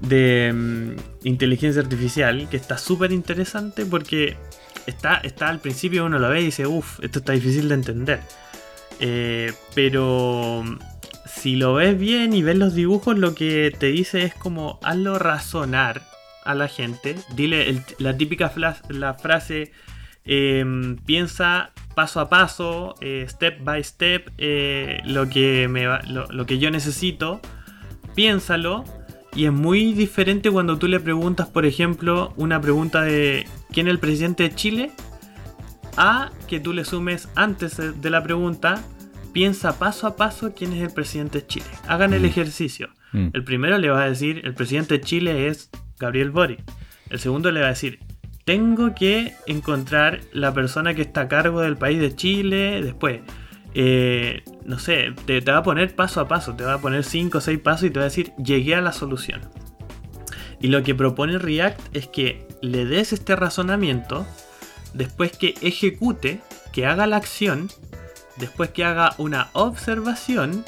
[0.00, 4.38] de, mm, inteligencia artificial, que está súper interesante porque
[4.86, 8.20] está, está al principio uno lo ve y dice, uff, esto está difícil de entender.
[9.74, 10.64] pero
[11.26, 15.18] si lo ves bien y ves los dibujos, lo que te dice es como hazlo
[15.18, 16.08] razonar
[16.48, 18.50] a la gente, dile la típica
[18.88, 19.70] la frase,
[20.24, 26.58] em, piensa paso a paso, eh, step by step, eh, lo, que me lo, que
[26.58, 27.40] yo necesito,
[28.14, 28.84] piénsalo.
[29.34, 33.92] Y es muy diferente cuando tú le preguntas, por ejemplo, una pregunta de ¿quién es
[33.92, 34.90] el presidente de Chile?
[35.98, 38.82] A que tú le sumes antes de la pregunta,
[39.32, 41.66] piensa paso a paso quién es el presidente de Chile.
[41.86, 42.26] Hagan el mm.
[42.26, 42.88] ejercicio.
[43.12, 43.28] Mm.
[43.34, 46.60] El primero le va a decir, el presidente de Chile es Gabriel Boric.
[47.10, 48.00] El segundo le va a decir,
[48.44, 52.80] tengo que encontrar la persona que está a cargo del país de Chile.
[52.82, 53.20] Después,
[53.74, 57.38] eh, no sé, te, va a poner paso a paso, te va a poner 5
[57.38, 59.42] o 6 pasos y te va a decir, llegué a la solución.
[60.60, 64.26] Y lo que propone React es que le des este razonamiento,
[64.94, 66.40] después que ejecute,
[66.72, 67.68] que haga la acción,
[68.38, 70.64] después que haga una observación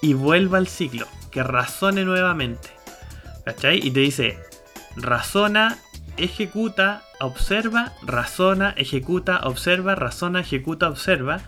[0.00, 2.70] y vuelva al ciclo, que razone nuevamente.
[3.44, 3.86] ¿Cachai?
[3.86, 4.38] Y te dice,
[5.02, 5.78] razona,
[6.16, 11.40] ejecuta, observa, razona, ejecuta, observa, razona, ejecuta, observa.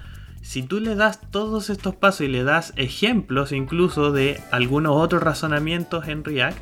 [0.43, 5.23] Si tú le das todos estos pasos y le das ejemplos incluso de algunos otros
[5.23, 6.59] razonamientos en React,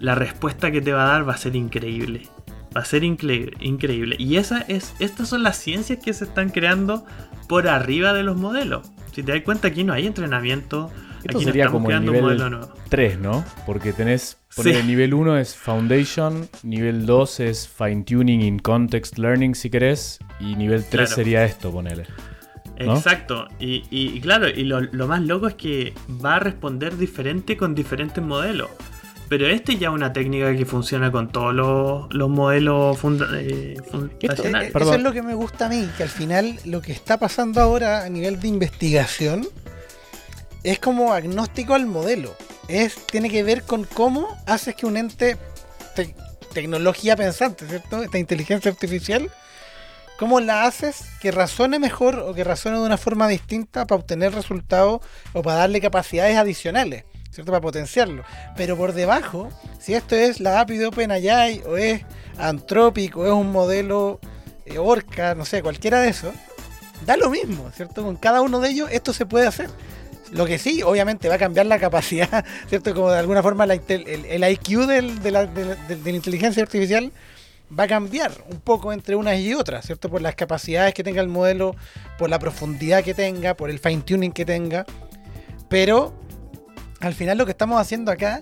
[0.00, 2.28] la respuesta que te va a dar va a ser increíble.
[2.76, 4.16] Va a ser increíble.
[4.18, 7.06] Y esa es, estas son las ciencias que se están creando
[7.48, 8.90] por arriba de los modelos.
[9.12, 10.90] Si te das cuenta, aquí no hay entrenamiento.
[11.26, 12.40] Esto sería como el nivel
[12.88, 13.44] 3, ¿no?
[13.64, 19.54] Porque tenés, el nivel 1 es Foundation, nivel 2 es Fine Tuning in Context Learning,
[19.54, 22.04] si querés, y nivel 3 sería esto, ponele.
[22.78, 27.74] Exacto, y, claro, y lo, lo, más loco es que va a responder diferente con
[27.74, 28.68] diferentes modelos.
[29.28, 32.96] Pero este ya es una técnica que funciona con todos los, modelos
[33.34, 34.72] eh, fundacionales.
[34.74, 37.60] Eso es lo que me gusta a mí, que al final lo que está pasando
[37.60, 39.48] ahora a nivel de investigación
[40.72, 42.34] es como agnóstico al modelo.
[42.68, 45.36] Es, tiene que ver con cómo haces que un ente,
[46.52, 48.02] tecnología pensante, ¿cierto?
[48.02, 49.30] Esta inteligencia artificial,
[50.18, 54.34] cómo la haces que razone mejor o que razone de una forma distinta para obtener
[54.34, 55.02] resultados
[55.32, 57.04] o para darle capacidades adicionales.
[57.30, 57.52] ¿cierto?
[57.52, 58.24] Para potenciarlo.
[58.56, 62.02] Pero por debajo, si esto es la API de OpenAI o es
[62.38, 64.18] Anthropic o es un modelo
[64.64, 66.34] eh, Orca, no sé, cualquiera de esos,
[67.04, 68.02] da lo mismo, ¿cierto?
[68.02, 69.68] Con cada uno de ellos esto se puede hacer.
[70.32, 72.94] Lo que sí, obviamente, va a cambiar la capacidad, ¿cierto?
[72.94, 75.48] Como de alguna forma el, IQ de, la,
[76.10, 77.12] inteligencia artificial
[77.76, 80.08] va a cambiar un poco entre unas y otras, ¿cierto?
[80.08, 81.74] Por las capacidades que tenga el modelo,
[82.18, 84.84] por la profundidad que tenga, por el fine tuning que tenga.
[85.68, 86.14] Pero
[87.00, 88.40] al final lo que estamos haciendo acá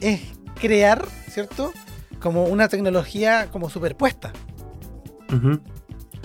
[0.00, 0.20] es
[0.60, 1.72] crear, ¿cierto?
[2.20, 4.32] Como una tecnología como superpuesta.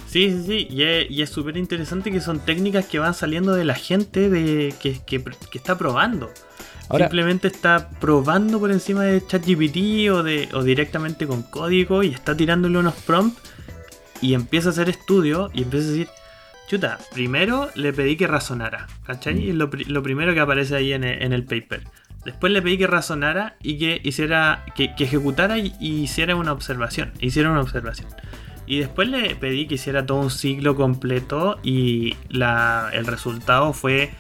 [0.08, 0.68] Sí, sí, sí,
[1.10, 5.24] y es súper interesante que son técnicas que van saliendo de la gente de, que,
[5.54, 6.32] está probando.
[6.90, 12.38] Simplemente está probando por encima de ChatGPT o, de, o directamente con código y está
[12.38, 13.42] tirándole unos prompts
[14.22, 16.08] y empieza a hacer estudios y empieza a decir,
[16.68, 19.36] Chuta, primero le pedí que razonara, ¿cachai?
[19.36, 19.58] Mm.
[19.58, 21.84] Lo, lo, primero que aparece ahí en el, paper.
[22.26, 27.14] Después le pedí que razonara y que hiciera, que, ejecutara y, hiciera una observación.
[27.22, 28.10] Hiciera una observación.
[28.68, 34.12] Y después le pedí que hiciera todo un ciclo completo y la, el resultado fue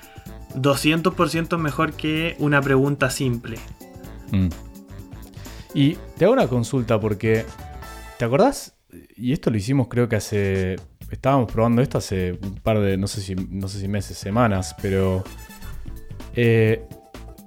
[0.55, 3.57] 200% mejor que una pregunta simple.
[4.31, 4.47] Mm.
[5.73, 7.45] Y te hago una consulta porque,
[8.17, 8.75] ¿te acordás?
[9.15, 10.77] Y esto lo hicimos creo que hace
[11.11, 14.75] estábamos probando esto hace un par de, no sé si, no sé si meses, semanas,
[14.81, 15.23] pero...
[16.35, 16.85] Eh,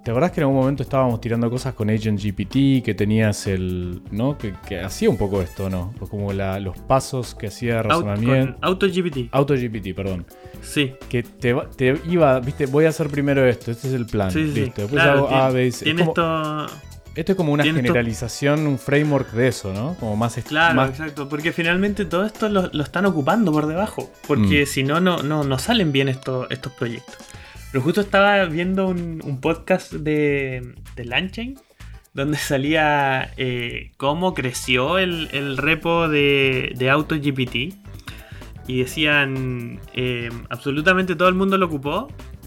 [0.05, 4.01] ¿Te acordás que en algún momento estábamos tirando cosas con Agent GPT, que tenías el.
[4.11, 4.39] ¿no?
[4.39, 5.93] Que, hacía un poco esto, ¿no?
[5.99, 8.57] Pues como los pasos que hacía razonamiento.
[8.63, 9.29] Auto, GPT.
[9.33, 10.25] Auto GPT, perdón.
[10.63, 10.95] Sí.
[11.09, 14.31] Que te, te, iba, viste, voy a hacer primero esto, este es el plan.
[14.31, 15.85] Sí, sí, Después hago A, B, C.
[15.85, 16.67] Tiene esto
[17.17, 19.97] esto es como una generalización, un framework de eso, ¿no?
[19.99, 21.29] Como más Claro, exacto.
[21.29, 24.11] Porque finalmente todo esto lo, están ocupando por debajo.
[24.27, 24.67] Porque mm.
[24.67, 27.17] si no, no, no, salen bien estos, estos proyectos.
[27.73, 31.57] Pero justo estaba viendo un, podcast de, de Lanchain
[32.15, 37.75] donde salía eh, cómo creció el, repo de, de AutoGPT.
[38.67, 42.07] Y decían, eh, absolutamente todo el mundo lo ocupó,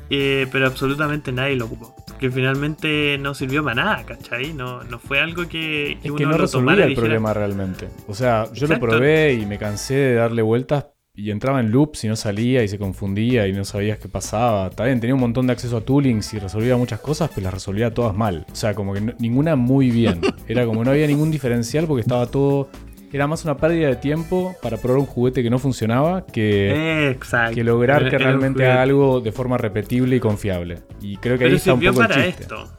[0.09, 1.95] eh, pero absolutamente nadie lo ocupó.
[2.17, 4.53] Que finalmente no sirvió para nada, ¿cachai?
[4.53, 7.89] No, no fue algo que, que es que no resolvía el problema realmente.
[8.07, 12.05] O sea, yo lo probé y me cansé de darle vueltas y entraba en loops
[12.05, 14.67] y no salía y se confundía y no sabías qué pasaba.
[14.67, 17.53] Está bien, tenía un montón de acceso a toolings y resolvía muchas cosas, pero las
[17.53, 18.47] resolvía todas mal.
[18.51, 20.21] O sea, como que ninguna muy bien.
[20.47, 22.69] Era como no había ningún diferencial porque estaba todo
[23.11, 27.15] era más una pérdida de tiempo para probar un juguete que no funcionaba que,
[27.53, 30.79] que lograr que realmente haga algo de forma repetible y confiable.
[30.99, 32.73] Y creo que ahí está un poco para esto.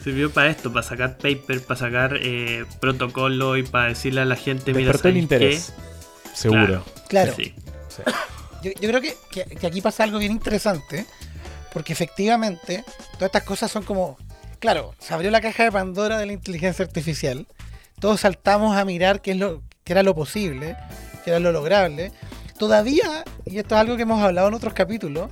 [0.00, 4.36] Sirvió para esto, para sacar paper, para sacar eh, protocolo y para decirle a la
[4.36, 5.74] gente, mira, el interés.
[6.34, 6.66] Seguro.
[6.66, 6.84] Claro.
[8.62, 11.06] Yo, creo que, que, aquí pasa algo bien interesante,
[11.72, 14.16] porque efectivamente todas estas cosas son como,
[14.58, 17.46] claro, se abrió la caja de Pandora de la inteligencia artificial
[18.04, 20.76] todos saltamos a mirar qué es lo que era lo posible,
[21.24, 22.12] qué era lo lograble.
[22.58, 25.30] Todavía, y esto es algo que hemos hablado en otros capítulos,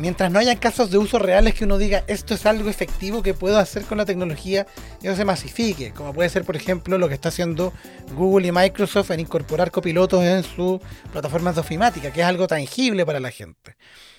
[0.00, 3.34] mientras no hayan casos de uso reales que uno diga esto es algo efectivo que
[3.34, 4.66] puedo hacer con la tecnología
[5.02, 7.74] y eso se masifique, como puede ser por ejemplo lo que está haciendo
[8.14, 10.80] Google y Microsoft en incorporar copilotos en sus
[11.12, 13.76] plataformas de ofimática, que es algo tangible para la gente,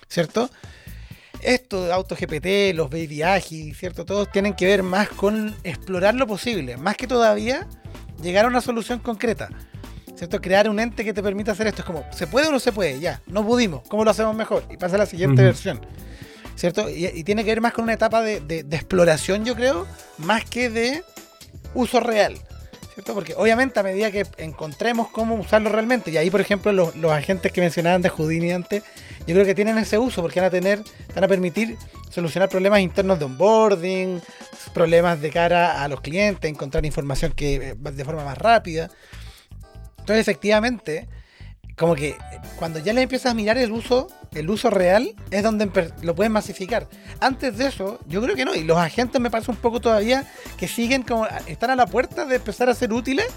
[0.08, 0.48] ¿cierto?
[1.40, 4.04] esto de AutoGPT, los Baby Agi, ¿cierto?
[4.04, 7.66] Todos tienen que ver más con explorar lo posible, más que todavía
[8.22, 9.48] llegar a una solución concreta.
[10.22, 10.40] ¿Cierto?
[10.40, 11.82] Crear un ente que te permita hacer esto.
[11.82, 13.00] Es como, ¿se puede o no se puede?
[13.00, 13.82] Ya, no pudimos.
[13.88, 14.62] ¿Cómo lo hacemos mejor?
[14.70, 15.80] Y pasa a la siguiente versión.
[16.54, 16.88] ¿Cierto?
[16.88, 19.84] Y, y tiene que ver más con una etapa de, de- de exploración, yo creo,
[20.18, 21.02] más que de
[21.74, 22.34] uso real.
[22.94, 23.14] ¿Cierto?
[23.14, 27.10] Porque obviamente a medida que encontremos cómo usarlo realmente, y ahí por ejemplo los, los
[27.10, 28.84] agentes que mencionaban de Houdini antes,
[29.26, 30.82] yo creo que tienen ese uso porque van a tener,
[31.16, 31.76] van a permitir
[32.10, 34.20] solucionar problemas internos de onboarding,
[34.72, 38.88] problemas de cara a los clientes, encontrar información que eh, de forma más rápida.
[40.02, 41.08] Entonces efectivamente,
[41.76, 42.16] como que
[42.56, 45.70] cuando ya le empiezas a mirar el uso, el uso real, es donde
[46.02, 46.88] lo puedes masificar.
[47.20, 48.54] Antes de eso, yo creo que no.
[48.54, 50.24] Y los agentes me parece un poco todavía
[50.56, 53.28] que siguen como, están a la puerta de empezar a ser útiles,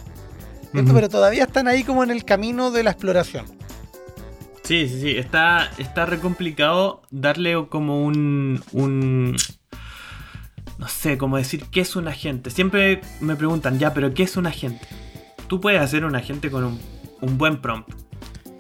[0.73, 3.45] pero todavía están ahí como en el camino de la exploración.
[4.63, 5.17] Sí, sí, sí.
[5.17, 9.38] Está, está re complicado darle como un, un.
[10.80, 12.49] No sé, cómo decir qué es un agente.
[12.49, 14.88] Siempre me preguntan, ya, pero ¿qué es un agente?
[15.47, 17.89] Tú puedes hacer un agente con un, buen prompt.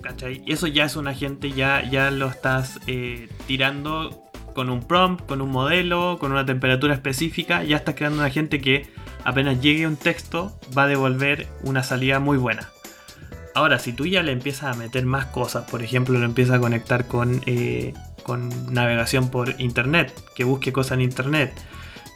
[0.01, 0.43] ¿Cachai?
[0.45, 5.25] Y eso ya es un agente, ya, ya lo estás eh, tirando con un prompt,
[5.25, 7.63] con un modelo, con una temperatura específica.
[7.63, 8.87] Ya estás creando un agente que
[9.23, 12.69] apenas llegue un texto va a devolver una salida muy buena.
[13.55, 16.59] Ahora, si tú ya le empiezas a meter más cosas, por ejemplo, lo empiezas a
[16.59, 17.93] conectar con, eh,
[18.23, 21.53] con navegación por internet, que busque cosas en internet,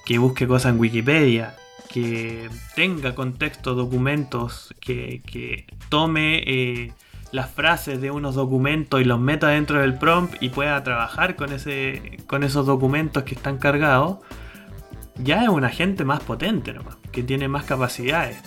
[0.05, 1.55] que busque cosas en Wikipedia,
[1.89, 6.93] que tenga contexto, documentos, que, que tome eh,
[7.31, 11.51] las frases de unos documentos y los meta dentro del prompt y pueda trabajar con,
[11.51, 14.19] ese, con esos documentos que están cargados,
[15.17, 18.37] ya es un agente más potente nomás, que tiene más capacidades.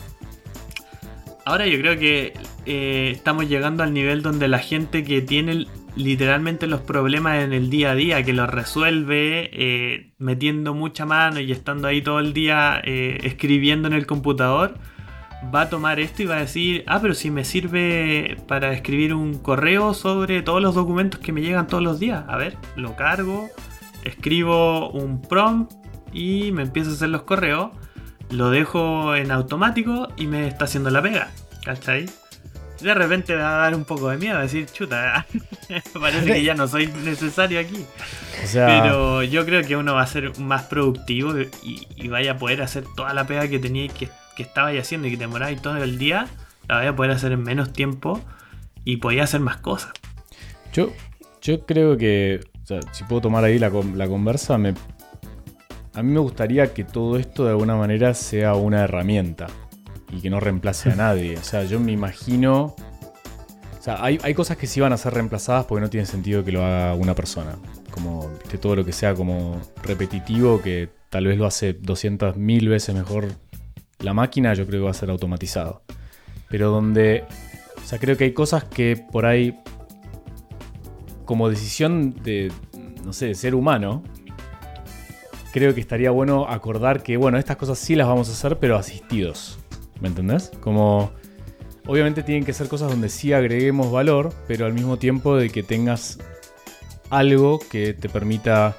[1.44, 2.34] Ahora yo creo que
[2.66, 7.70] eh, estamos llegando al nivel donde la gente que tiene literalmente los problemas en el
[7.70, 12.32] día a día, que los resuelve eh, metiendo mucha mano y estando ahí todo el
[12.32, 14.74] día eh, escribiendo en el computador,
[15.54, 19.14] va a tomar esto y va a decir, ah, pero si me sirve para escribir
[19.14, 22.24] un correo sobre todos los documentos que me llegan todos los días.
[22.28, 23.48] A ver, lo cargo,
[24.04, 25.72] escribo un prompt
[26.12, 27.70] y me empiezo a hacer los correos
[28.32, 31.30] lo dejo en automático y me está haciendo la pega.
[31.64, 32.06] ¿Cachai?
[32.82, 35.26] De repente va a dar un poco de miedo, decir, chuta,
[36.00, 37.84] parece que ya no soy necesario aquí.
[38.42, 42.32] O sea, Pero yo creo que uno va a ser más productivo y, y vaya
[42.32, 45.24] a poder hacer toda la pega que tenía que, que estabais haciendo y que te
[45.24, 46.26] demoráis todo el día,
[46.68, 48.20] la vaya a poder hacer en menos tiempo
[48.84, 49.92] y podía hacer más cosas.
[50.72, 50.92] yo,
[51.40, 54.74] yo creo que, o sea, si puedo tomar ahí la, la conversa, me,
[55.94, 59.46] a mí me gustaría que todo esto de alguna manera sea una herramienta
[60.12, 61.36] y que no reemplace a nadie.
[61.36, 62.74] O sea, yo me imagino...
[63.78, 66.44] O sea, hay, hay cosas que sí van a ser reemplazadas porque no tiene sentido
[66.44, 67.56] que lo haga una persona.
[67.90, 72.94] Como, viste, todo lo que sea como repetitivo, que tal vez lo hace 200.000 veces
[72.94, 73.26] mejor
[73.98, 75.82] la máquina, yo creo que va a ser automatizado.
[76.48, 77.24] Pero donde...
[77.82, 79.58] O sea, creo que hay cosas que por ahí
[81.24, 82.52] como decisión de,
[83.04, 84.02] no sé, de ser humano,
[85.52, 88.76] creo que estaría bueno acordar que, bueno, estas cosas sí las vamos a hacer, pero
[88.76, 89.58] asistidos.
[90.02, 90.50] ¿Me entendés?
[90.60, 91.12] Como,
[91.86, 95.62] obviamente tienen que ser cosas donde sí agreguemos valor, pero al mismo tiempo de que
[95.62, 96.18] tengas
[97.08, 98.76] algo que te permita,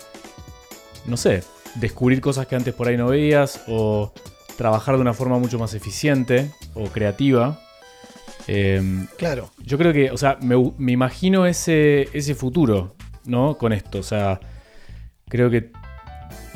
[1.05, 1.43] no sé,
[1.75, 4.12] descubrir cosas que antes por ahí no veías o
[4.57, 7.57] trabajar de una forma mucho más eficiente o creativa.
[8.47, 9.49] Em, Claro.
[9.63, 13.57] yo creo que, o sea, me, me imagino ese, ese futuro, ¿no?
[13.57, 14.41] Con esto, o sea,
[15.29, 15.71] creo que,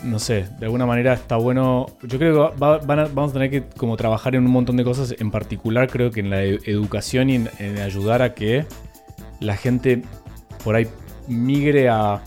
[0.03, 1.88] no sé, de alguna manera está bueno.
[2.03, 4.83] Yo creo que va- a- vamos a tener que como trabajar en un montón de
[4.83, 8.65] cosas, en particular creo que en la e- educación y en, ayudar a que
[9.39, 10.01] la gente
[10.63, 10.88] por ahí
[11.27, 12.21] migre a,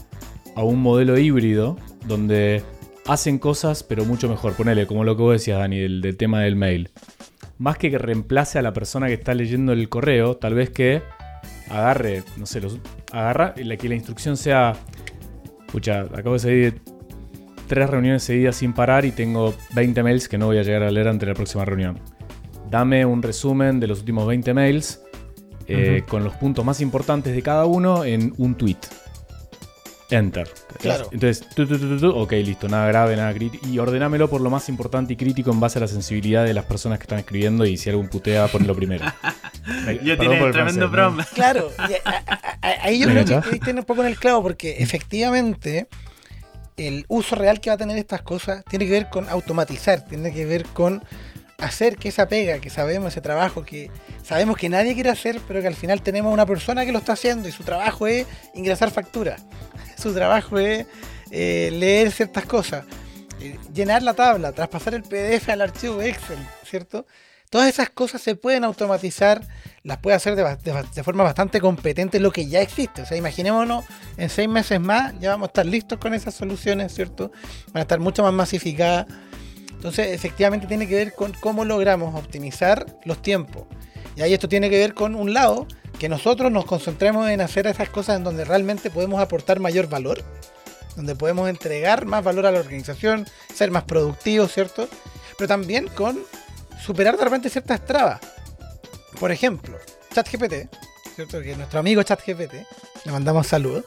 [0.54, 2.62] a un modelo híbrido donde
[3.06, 4.54] hacen cosas pero mucho mejor.
[4.54, 6.90] Ponele, como lo que vos decías, Dani, del, tema del mail
[7.58, 11.02] más que que reemplace a la persona que está leyendo el correo, tal vez que
[11.68, 12.78] agarre, no sé, los,
[13.12, 14.74] agarra la, que la instrucción sea,
[15.66, 16.80] escucha, acabo de salir
[17.70, 20.90] tres reuniones seguidas sin parar y tengo 20 mails que no voy a llegar a
[20.90, 22.00] leer ante la próxima reunión.
[22.68, 25.00] Dame un resumen de los últimos 20 mails
[25.68, 28.78] eh, con los puntos más importantes de cada uno en un tweet.
[30.10, 30.48] Enter.
[30.80, 31.08] Claro.
[31.12, 33.64] Entonces, tu, tu, tu, tu, tu, ok, listo, nada grave, nada crítico.
[33.68, 36.64] Y ordenámelo por lo más importante y crítico en base a la sensibilidad de las
[36.64, 39.04] personas que están escribiendo y si algún putea, ponlo primero.
[39.84, 40.88] Perdón tiene tremendo.
[40.88, 41.24] ¿no?
[41.34, 41.70] Claro,
[42.82, 45.86] ahí yo ¿Me creo que diste un poco en el clavo, porque efectivamente
[46.86, 50.32] el uso real que va a tener estas cosas tiene que ver con automatizar, tiene
[50.32, 51.02] que ver con
[51.58, 53.90] hacer que esa pega, que sabemos, ese trabajo que
[54.22, 57.12] sabemos que nadie quiere hacer, pero que al final tenemos una persona que lo está
[57.12, 59.36] haciendo y su trabajo es ingresar factura,
[59.98, 60.86] su trabajo es
[61.30, 62.84] eh, leer ciertas cosas,
[63.40, 67.06] eh, llenar la tabla, traspasar el PDF al archivo Excel, ¿cierto?
[67.50, 69.42] Todas esas cosas se pueden automatizar,
[69.82, 73.02] las puede hacer de, forma bastante competente lo que ya existe.
[73.02, 73.84] O sea, imaginémonos,
[74.16, 77.32] en seis meses más ya vamos a estar listos con esas soluciones, ¿cierto?
[77.72, 79.06] Van a estar mucho más masificadas.
[79.72, 83.64] Entonces, efectivamente tiene que ver con cómo logramos optimizar los tiempos.
[84.14, 85.66] Y ahí esto tiene que ver con un lado,
[85.98, 90.22] que nosotros nos concentremos en hacer esas cosas en donde realmente podemos aportar mayor valor,
[90.94, 94.88] donde podemos entregar más valor a la organización, ser más productivos, ¿cierto?
[95.36, 96.16] Pero también con
[96.80, 98.20] superar de repente ciertas trabas.
[99.18, 99.76] Por ejemplo,
[100.14, 100.74] ChatGPT,
[101.14, 101.40] ¿cierto?
[101.42, 102.54] Que nuestro amigo ChatGPT,
[103.04, 103.84] le mandamos saludos.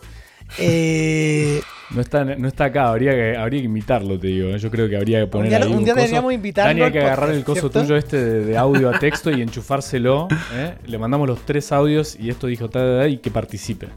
[0.59, 4.49] Eh, no, está, no está acá, habría que, habría que invitarlo, te digo.
[4.49, 4.59] ¿eh?
[4.59, 5.51] Yo creo que habría que poner.
[5.53, 6.69] Un día, un día deberíamos invitarlo.
[6.69, 10.27] Dani, hay que agarrar el coso tuyo este de, audio a texto y enchufárselo.
[10.53, 10.75] ¿eh?
[10.85, 12.69] Le mandamos los tres audios y esto dijo
[13.07, 13.87] y que participe.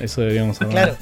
[0.00, 0.68] Eso deberíamos hacer.
[0.68, 0.96] Claro.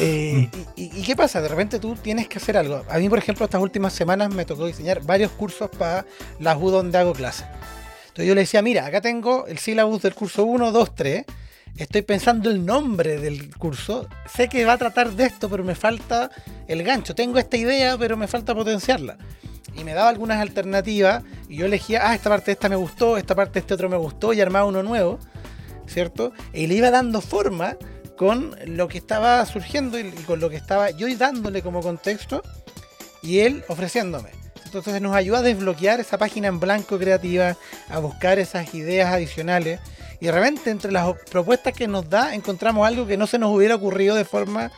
[0.00, 1.40] Eh, y, qué pasa?
[1.40, 2.84] De repente tú tienes que hacer algo.
[2.88, 6.04] A mí, por ejemplo, estas últimas semanas me tocó diseñar varios cursos para
[6.40, 7.46] la U donde hago clases.
[8.08, 11.24] Entonces yo le decía, mira, acá tengo el syllabus del curso 1, 2, 3.
[11.76, 14.08] Estoy pensando el nombre del curso.
[14.32, 16.30] Sé que va a tratar de esto, pero me falta
[16.68, 17.14] el gancho.
[17.14, 19.16] Tengo esta idea, pero me falta potenciarla.
[19.76, 23.16] Y me daba algunas alternativas y yo elegía, ah, esta parte de esta me gustó,
[23.16, 25.18] esta parte de este otro me gustó y armaba uno nuevo,
[25.86, 26.32] ¿cierto?
[26.52, 27.76] Y le iba dando forma
[28.16, 32.42] con lo que estaba surgiendo y, con lo que estaba yo dándole como contexto
[33.22, 34.30] y él ofreciéndome.
[34.64, 37.56] Entonces nos ayuda a desbloquear esa página en blanco creativa,
[37.88, 39.80] a buscar esas ideas adicionales
[40.20, 43.54] y de repente entre las propuestas que nos da encontramos algo que no se nos
[43.54, 44.70] hubiera ocurrido de forma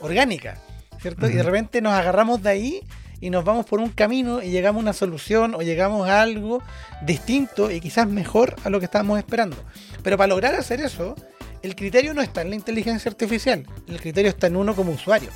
[0.00, 0.58] orgánica,
[1.00, 1.28] ¿cierto?
[1.28, 2.82] Y de repente nos agarramos de ahí
[3.20, 6.60] y nos vamos por un camino y llegamos a una solución o llegamos a algo
[7.02, 9.56] distinto y quizás mejor a lo que estábamos esperando.
[10.02, 11.14] Pero para lograr hacer eso,
[11.62, 15.30] el criterio no está en la inteligencia artificial, el criterio está en uno como usuario.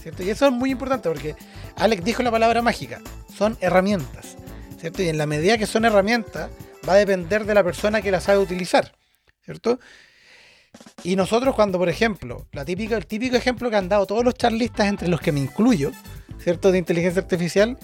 [0.00, 0.22] ¿cierto?
[0.22, 1.36] Y eso es muy importante porque
[1.76, 3.00] Alex dijo la palabra mágica,
[3.36, 4.36] son herramientas.
[4.78, 5.02] ¿cierto?
[5.02, 6.50] Y en la medida que son herramientas,
[6.88, 8.92] va a depender de la persona que las sabe utilizar.
[9.44, 9.78] ¿Cierto?
[11.04, 14.34] Y nosotros cuando, por ejemplo, la típica, el típico ejemplo que han dado todos los
[14.34, 15.92] charlistas, entre los que me incluyo,
[16.38, 16.72] ¿cierto?
[16.72, 17.78] De inteligencia artificial,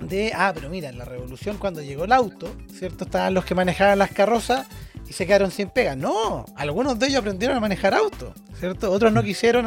[0.00, 3.04] de, ah, pero mira, en la revolución cuando llegó el auto, ¿cierto?
[3.04, 4.66] Estaban los que manejaban las carrozas
[5.08, 5.96] y se quedaron sin pega.
[5.96, 8.90] No, algunos de ellos aprendieron a manejar auto, ¿cierto?
[8.90, 9.66] Otros no quisieron,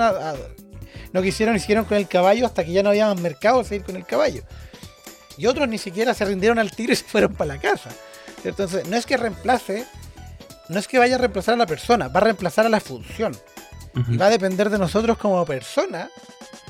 [1.14, 3.96] no quisieron, hicieron con el caballo hasta que ya no había más mercado seguir con
[3.96, 4.44] el caballo.
[5.38, 7.90] Y otros ni siquiera se rindieron al tiro y se fueron para la casa.
[8.44, 9.86] Entonces, no es que reemplace,
[10.70, 13.36] no es que vaya a reemplazar a la persona, va a reemplazar a la función.
[14.10, 16.10] Y va a depender de nosotros como persona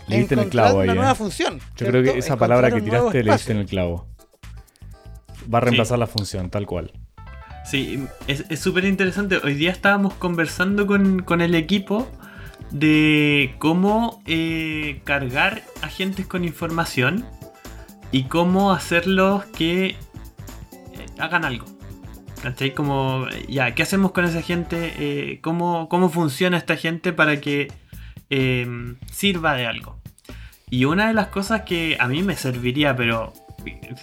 [0.08, 1.16] le en el clavo una nueva ¿eh?
[1.16, 1.60] función.
[1.76, 4.08] Yo creo que esa palabra que tiraste le diste en el clavo.
[5.52, 6.92] Va a reemplazar la función, tal cual.
[7.66, 9.40] Sí, es súper interesante.
[9.44, 12.08] Hoy día estábamos conversando con, el equipo
[12.70, 17.26] de cómo eh, cargar agentes con información
[18.12, 19.96] y cómo hacerlos que eh,
[21.18, 21.66] hagan algo.
[22.44, 22.76] ¿Cachai?
[22.76, 24.94] Como, ya, ¿qué hacemos con esa gente?
[25.00, 27.72] Eh, ¿cómo, ¿Cómo funciona esta gente para que
[29.12, 30.00] sirva de algo?
[30.70, 33.34] Y una de las cosas que a mí me serviría, pero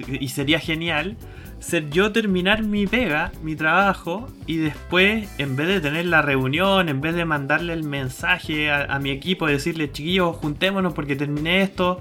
[0.09, 1.17] y sería genial,
[1.61, 6.89] ser yo terminar mi pega, mi trabajo, y después, en vez de tener la reunión,
[6.89, 12.01] en vez de mandarle el mensaje a, mi equipo decirle, chiquillos, juntémonos porque terminé esto,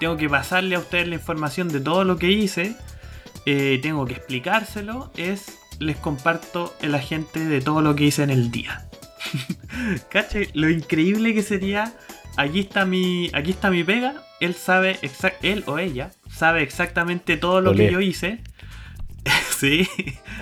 [0.00, 2.76] tengo que pasarle a ustedes la información de todo lo que hice,
[3.46, 8.30] eh, tengo que explicárselo, es les comparto el agente de todo lo que hice en
[8.30, 8.86] el día.
[10.10, 10.48] ¿Caché?
[10.54, 11.92] Lo increíble que sería,
[12.36, 14.98] aquí está mi, aquí está mi pega, él sabe,
[15.42, 18.40] él o ella sabe exactamente todo lo que yo hice
[19.58, 19.88] sí.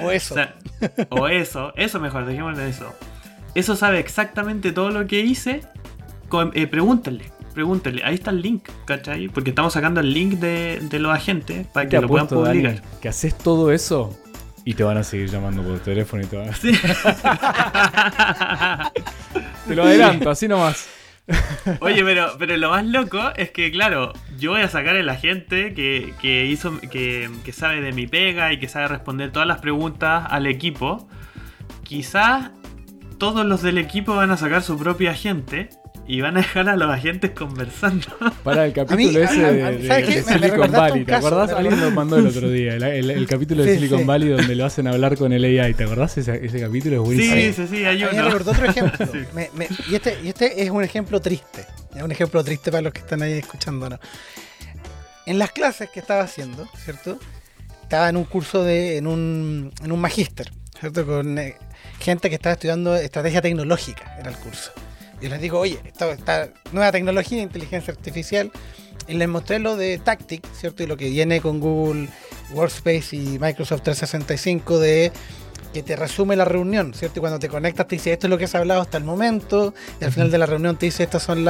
[0.01, 0.35] O eso.
[1.11, 2.93] O, eso, eso mejor, dejémosle eso.
[3.55, 5.61] Eso sabe exactamente todo lo que hice.
[6.55, 8.03] Eh, pregúntenle, pregúntenle.
[8.05, 9.29] Ahí está el link, ¿cachai?
[9.29, 12.83] Porque estamos sacando el link de, los agentes para que lo puedan publicar.
[13.01, 14.17] que haces todo eso
[14.65, 16.45] y te van a seguir llamando por teléfono y todo.
[16.53, 16.73] Sí.
[19.67, 20.87] te lo adelanto, así nomás.
[21.81, 25.75] Oye, pero, pero lo más loco es que, claro, yo voy a sacar el agente
[25.75, 29.61] que, que hizo, que, que, sabe de mi pega y que sabe responder todas las
[29.61, 31.09] preguntas al equipo.
[31.85, 32.51] Quizás
[33.19, 35.69] todos los del equipo van a sacar su propio agente
[36.11, 38.09] y van a dejar a los agentes conversando.
[38.43, 41.53] Para el capítulo ese de, Silicon Valley, ¿te acordás?
[41.53, 45.17] Alguien lo mandó el otro día, el, capítulo de Silicon Valley donde lo hacen hablar
[45.17, 46.19] con el AI, ¿te acordás?
[46.19, 47.37] Ese, ese capítulo es buenísimo.
[47.37, 48.27] Sí, sí, sí, hay uno.
[48.27, 49.07] otro ejemplo.
[49.89, 53.01] y, este, y este es un ejemplo triste, es un ejemplo triste para los que
[53.01, 54.01] están ahí escuchándonos.
[55.27, 57.21] En las clases que estaba haciendo, ¿cierto?
[57.85, 61.07] Estaba en un curso de, en un, en un magíster, ¿cierto?
[61.07, 61.55] Con eh,
[62.01, 64.73] gente que estaba estudiando estrategia tecnológica, era el curso.
[65.21, 68.51] Yo les digo, oye, esta, nueva tecnología de inteligencia artificial,
[69.07, 70.83] y les mostré lo de Tactic, ¿cierto?
[70.83, 72.09] Y lo que viene con Google
[72.53, 75.13] Workspace y Microsoft 365 de
[75.73, 77.19] que te resume la reunión, ¿cierto?
[77.19, 79.75] Y cuando te conectas te dice esto es lo que has hablado hasta el momento,
[80.01, 81.47] y al final de la reunión te dice estas son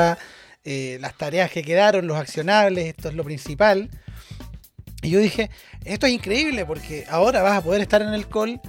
[0.64, 3.91] eh, las tareas que quedaron, los accionables, esto es lo principal.
[5.03, 5.51] Y yo dije,
[5.85, 8.61] esto es increíble porque ahora vas a poder estar en el call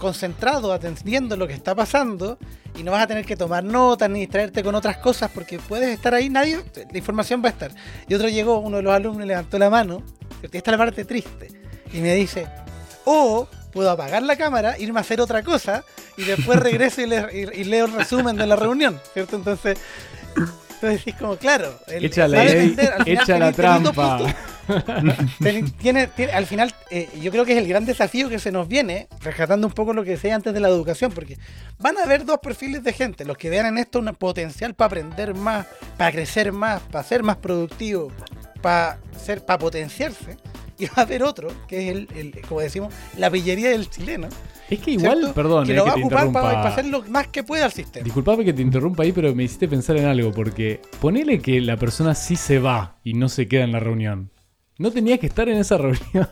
[0.00, 2.38] concentrado, atendiendo lo que está pasando
[2.76, 5.90] y no vas a tener que tomar notas ni distraerte con otras cosas porque puedes
[5.90, 7.70] estar ahí, nadie, la información va a estar.
[8.08, 10.02] Y otro llegó, uno de los alumnos levantó la mano,
[10.42, 11.48] y esta es la parte triste,
[11.92, 12.48] y me dice,
[13.04, 15.84] o puedo apagar la cámara, irme a hacer otra cosa
[16.16, 19.36] y después regreso y, leo el resumen de la reunión, ¿cierto?
[19.36, 19.78] Entonces,
[20.80, 22.26] entonces decís como, claro, el, echa
[23.38, 24.34] la trampa.
[25.82, 29.06] tiene, al final, eh, yo creo que es el gran desafío que se nos viene,
[29.20, 31.36] rescatando un poco lo que decía antes de la educación, porque
[31.78, 34.86] van a haber dos perfiles de gente, los que vean en esto un potencial para
[34.86, 35.66] aprender más,
[35.98, 38.10] para crecer más, para ser más productivo,
[38.62, 40.38] para ser, para potenciarse,
[40.80, 44.28] y va a haber otro, que es el, como decimos, la pillería del chileno.
[44.68, 47.42] Es que igual, perdón, que lo eh, va a ocupar para, hacer lo más que
[47.42, 48.04] pueda al sistema.
[48.04, 51.76] Disculpame que te interrumpa ahí, pero me hiciste pensar en algo, porque ponele que la
[51.76, 54.30] persona sí se va y no se queda en la reunión.
[54.78, 56.28] No tenía que estar en esa reunión.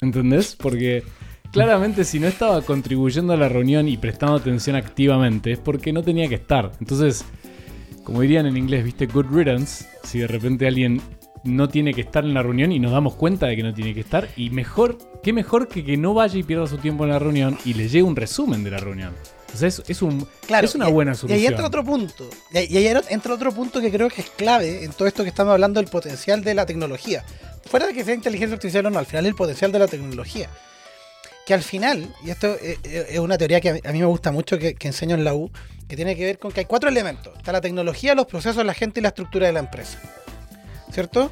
[0.00, 0.56] ¿Entendés?
[0.56, 1.02] Porque
[1.50, 6.02] claramente si no estaba contribuyendo a la reunión y prestando atención activamente es porque no
[6.02, 6.72] tenía que estar.
[6.78, 7.24] Entonces,
[8.04, 11.00] como dirían en inglés, viste, good riddance, si de repente alguien
[11.44, 13.94] no tiene que estar en la reunión y nos damos cuenta de que no tiene
[13.94, 14.28] que estar.
[14.36, 17.58] Y mejor, qué mejor que que no vaya y pierda su tiempo en la reunión
[17.64, 19.14] y le llegue un resumen de la reunión.
[19.52, 21.40] O sea, es, un, es una buena solución.
[21.40, 22.28] Y ahí entra otro punto.
[22.52, 25.52] Y ahí entra otro punto que creo que es clave en todo esto que estamos
[25.52, 27.24] hablando del potencial de la tecnología.
[27.64, 30.48] Fuera de que sea inteligencia artificial o no, al final el potencial de la tecnología.
[31.46, 34.74] Que al final, y esto es una teoría que a mí me gusta mucho que,
[34.74, 35.50] que enseño en la U,
[35.88, 37.36] que tiene que ver con que hay cuatro elementos.
[37.36, 39.98] Está la tecnología, los procesos, la gente y la estructura de la empresa.
[40.92, 41.30] ¿Cierto?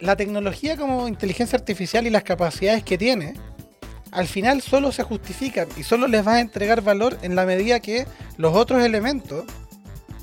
[0.00, 3.34] La tecnología como inteligencia artificial y las capacidades que tiene,
[4.10, 7.80] al final solo se justifican y solo les va a entregar valor en la medida
[7.80, 8.06] que
[8.36, 9.44] los otros elementos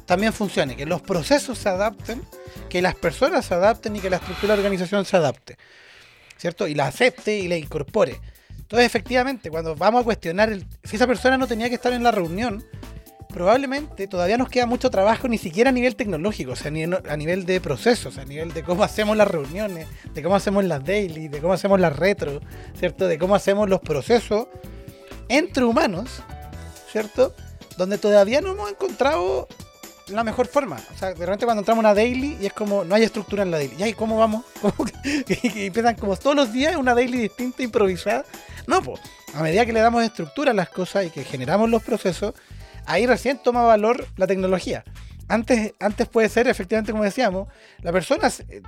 [0.06, 2.22] también funcionen, que los procesos se adapten,
[2.70, 5.58] que las personas se adapten y que la estructura de la organización se adapte,
[6.38, 6.68] ¿cierto?
[6.68, 8.20] Y la acepte y la incorpore.
[8.58, 12.12] Entonces, efectivamente, cuando vamos a cuestionar si esa persona no tenía que estar en la
[12.12, 12.64] reunión,
[13.36, 17.46] probablemente todavía nos queda mucho trabajo, ni siquiera a nivel tecnológico, o sea, a nivel
[17.46, 21.42] de procesos, a nivel de cómo hacemos las reuniones, de cómo hacemos las daily, de
[21.42, 22.40] cómo hacemos las retro,
[22.80, 23.10] ¿cierto?
[23.10, 24.48] De cómo hacemos los procesos
[25.28, 26.24] entre humanos,
[26.90, 27.36] ¿cierto?
[27.78, 29.50] Donde todavía no hemos encontrado
[30.08, 30.78] la mejor forma.
[30.96, 33.52] O sea, de repente cuando entramos una daily y es como, no hay estructura en
[33.52, 33.84] la daily.
[33.84, 34.46] ¿Y cómo vamos?
[35.28, 38.24] y empiezan como todos los días una daily distinta, improvisada.
[38.66, 39.02] No, pues,
[39.34, 42.34] a medida que le damos estructura a las cosas y que generamos los procesos,
[42.86, 44.84] ahí recién toma valor la tecnología.
[45.28, 47.48] Antes, antes puede ser, efectivamente, como decíamos,
[47.82, 48.62] la persona, eh,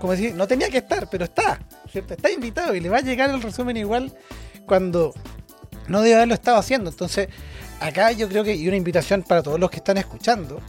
[0.00, 1.60] como decir, no tenía que estar, pero está,
[1.90, 2.14] ¿cierto?
[2.14, 4.12] Está invitado y le va a llegar el resumen igual
[4.66, 5.14] cuando
[5.88, 6.90] no debe haberlo estado haciendo.
[6.90, 7.28] Entonces,
[7.80, 10.60] acá yo creo que, y una invitación para todos los que están escuchando,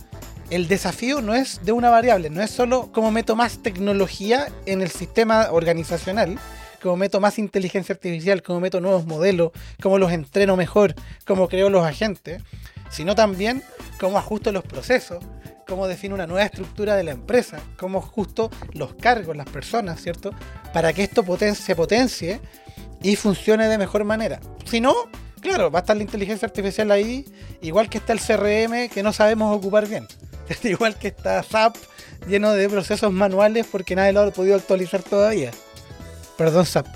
[0.52, 4.82] el desafío no es de una variable, no es solo cómo meto más tecnología en
[4.82, 6.38] el sistema organizacional,
[6.82, 10.94] cómo meto más inteligencia artificial, cómo meto nuevos modelos, cómo los entreno mejor,
[11.26, 12.44] cómo creo los agentes,
[12.92, 13.64] sino también
[14.00, 15.24] cómo ajusto los procesos,
[15.68, 20.32] cómo defino una nueva estructura de la empresa, cómo ajusto los cargos, las personas, ¿cierto?
[20.74, 21.24] Para que esto
[21.56, 22.42] se potencie
[23.02, 24.40] y funcione de mejor manera.
[24.66, 24.94] Si no,
[25.40, 27.26] claro, va a estar la inteligencia artificial ahí,
[27.62, 30.08] igual que está el CRM que no sabemos ocupar bien.
[30.64, 31.78] igual que está SAP
[32.28, 35.52] lleno de procesos manuales porque nadie lo ha podido actualizar todavía.
[36.38, 36.88] Perdón, SAP.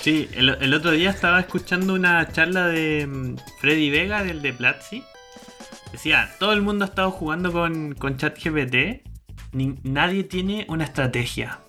[0.00, 4.52] Sí, el, el otro día estaba escuchando una charla de mm, Freddy Vega, del de
[4.52, 5.04] Platzi,
[5.92, 9.06] Decía, todo el mundo ha estado jugando con, con ChatGPT.
[9.84, 11.60] nadie tiene una estrategia.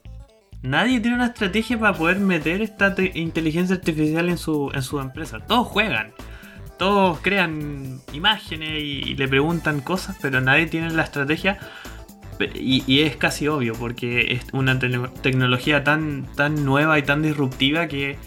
[0.61, 5.39] Nadie tiene una estrategia para poder meter esta inteligencia artificial en su, en su empresa.
[5.41, 6.13] Todos juegan.
[6.77, 11.59] Todos crean imágenes y, le preguntan cosas, pero nadie tiene la estrategia.
[12.55, 18.17] Y, es casi obvio, porque es una tecnología tan, tan nueva y tan disruptiva que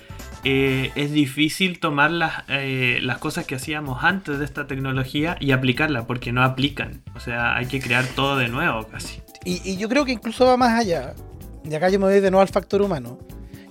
[0.49, 5.51] eh, es difícil tomar las, eh, las cosas que hacíamos antes de esta tecnología y
[5.51, 7.03] aplicarla, porque no aplican.
[7.17, 9.21] O sea, hay que crear todo de nuevo casi.
[9.45, 11.15] Y, yo creo que incluso va más allá.
[11.69, 13.19] Y acá yo me voy de nuevo al factor humano.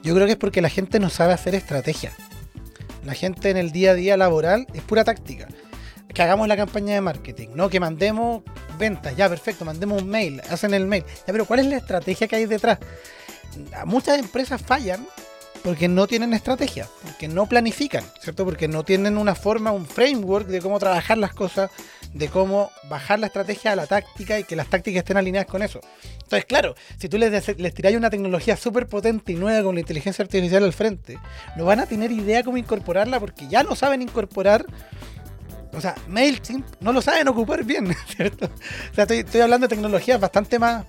[0.04, 2.12] Yo creo que es porque la gente no sabe hacer estrategia.
[3.06, 5.48] La gente en el día a día laboral es pura táctica.
[6.14, 8.44] Que hagamos la campaña de marketing, no que mandemos
[8.78, 11.06] ventas, ya perfecto, mandemos un mail, hacen el mail.
[11.26, 12.80] Ya, pero ¿cuál es la estrategia que hay detrás?
[13.86, 15.06] Muchas empresas fallan
[15.66, 18.46] porque no tienen estrategia, porque no planifican, ¿cierto?
[18.46, 21.72] Porque no tienen una forma, un framework de cómo trabajar las cosas,
[22.14, 25.64] de cómo bajar la estrategia a la táctica y que las tácticas estén alineadas con
[25.64, 25.80] eso.
[26.22, 29.82] Entonces, claro, si tú les, les tiráis una tecnología súper potente y nueva con la
[29.82, 31.18] inteligencia artificial al frente,
[31.58, 34.68] no van a tener idea cómo incorporarla porque ya no saben incorporar.
[35.74, 38.46] O sea, MailChimp no lo saben ocupar bien, ¿cierto?
[38.92, 40.86] O sea, estoy, estoy hablando de tecnologías bastante más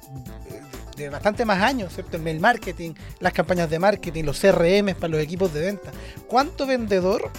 [0.97, 2.17] de bastante más años, ¿cierto?
[2.17, 5.93] El mail marketing, las campañas de marketing, los CRM para los equipos de venta.
[6.27, 7.31] ¿Cuánto vendedor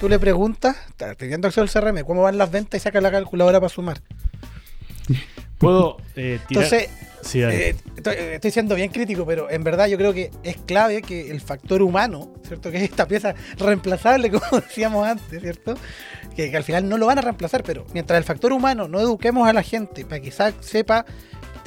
[0.00, 0.76] tú le preguntas,
[1.16, 4.00] teniendo acceso al CRM, cómo van las ventas y saca la calculadora para sumar?
[5.58, 6.64] Puedo eh, tirar...
[6.64, 6.90] Entonces,
[7.34, 7.74] eh,
[8.34, 11.82] estoy, siendo bien crítico, pero en verdad yo creo que es clave que el factor
[11.82, 12.70] humano, ¿cierto?
[12.70, 15.74] Que es esta pieza reemplazable, como decíamos antes, ¿cierto?
[16.34, 19.00] Que, que al final no lo van a reemplazar, pero mientras el factor humano no
[19.00, 21.04] eduquemos a la gente para que sepa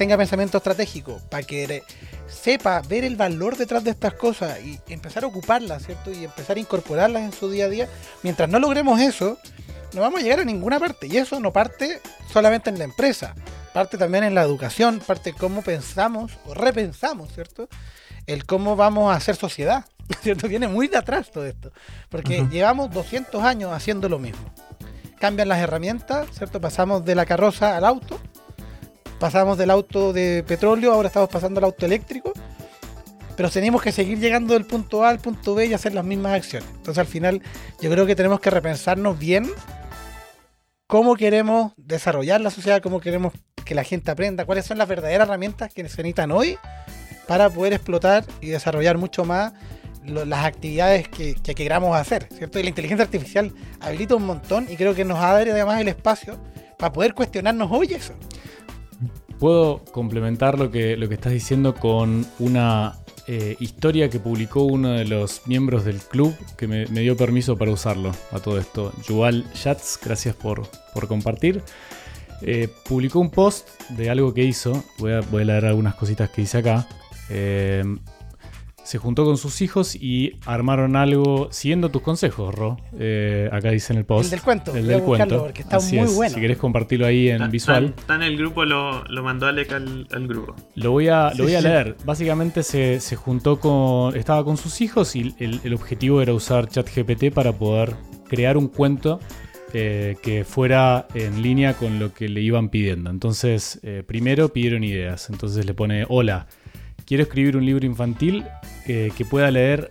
[0.00, 1.82] tenga pensamiento estratégico, para que
[2.26, 6.10] sepa ver el valor detrás de estas cosas y empezar a ocuparlas, ¿cierto?
[6.10, 7.86] Y empezar a incorporarlas en su día a día.
[8.22, 9.36] Mientras no logremos eso,
[9.92, 11.06] no vamos a llegar a ninguna parte.
[11.06, 12.00] Y eso no parte
[12.32, 13.34] solamente en la empresa,
[13.74, 17.68] parte también en la educación, parte cómo pensamos o repensamos, ¿cierto?
[18.26, 19.84] El cómo vamos a hacer sociedad,
[20.22, 20.48] ¿cierto?
[20.48, 21.72] Viene muy de atrás todo esto,
[22.08, 24.50] porque llevamos 200 años haciendo lo mismo.
[25.18, 26.58] Cambian las herramientas, ¿cierto?
[26.58, 28.18] Pasamos de la carroza al auto
[29.20, 32.32] pasamos del auto de petróleo, ahora estamos pasando al auto eléctrico,
[33.36, 36.32] pero tenemos que seguir llegando del punto A al punto B y hacer las mismas
[36.32, 36.68] acciones.
[36.70, 37.42] Entonces al final
[37.80, 39.48] yo creo que tenemos que repensarnos bien
[40.86, 45.28] cómo queremos desarrollar la sociedad, cómo queremos que la gente aprenda, cuáles son las verdaderas
[45.28, 46.58] herramientas que necesitan hoy
[47.28, 49.52] para poder explotar y desarrollar mucho más
[50.04, 52.58] las actividades que, que, queramos hacer, ¿cierto?
[52.58, 56.38] Y la inteligencia artificial habilita un montón y creo que nos abre además el espacio
[56.78, 58.14] para poder cuestionarnos hoy eso.
[59.40, 64.90] Puedo complementar lo que, lo que estás diciendo con una eh, historia que publicó uno
[64.90, 68.92] de los miembros del club que me, dio permiso para usarlo a todo esto.
[69.08, 71.62] Yuval Schatz, gracias por, por compartir.
[72.42, 74.84] Eh, publicó un post de algo que hizo.
[74.98, 76.86] Voy a, leer algunas cositas que dice acá.
[77.30, 77.82] Eh,
[78.82, 82.76] se juntó con sus hijos y armaron algo siguiendo tus consejos, Ro.
[82.98, 84.24] Eh, acá dice en el post.
[84.24, 84.76] El del cuento.
[84.76, 85.44] El del cuento.
[85.44, 86.34] Porque está muy bueno.
[86.34, 87.94] Si querés compartirlo ahí en visual.
[87.96, 90.56] Está, en el grupo, lo, mandó Alec al, grupo.
[90.74, 91.96] Lo voy a, lo voy a leer.
[92.04, 94.16] Básicamente se, juntó con.
[94.16, 97.94] Estaba con sus hijos y el, objetivo era usar ChatGPT para poder
[98.28, 99.20] crear un cuento
[99.72, 103.10] eh, que fuera en línea con lo que le iban pidiendo.
[103.10, 105.30] Entonces, eh, primero pidieron ideas.
[105.30, 106.46] Entonces le pone: Hola
[107.10, 108.44] quiero escribir un libro infantil
[108.86, 109.90] que pueda leer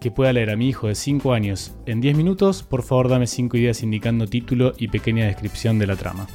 [0.00, 3.26] que pueda leer a mi hijo de 5 años en 10 minutos, por favor dame
[3.26, 6.26] 5 ideas indicando título y pequeña descripción de la trama.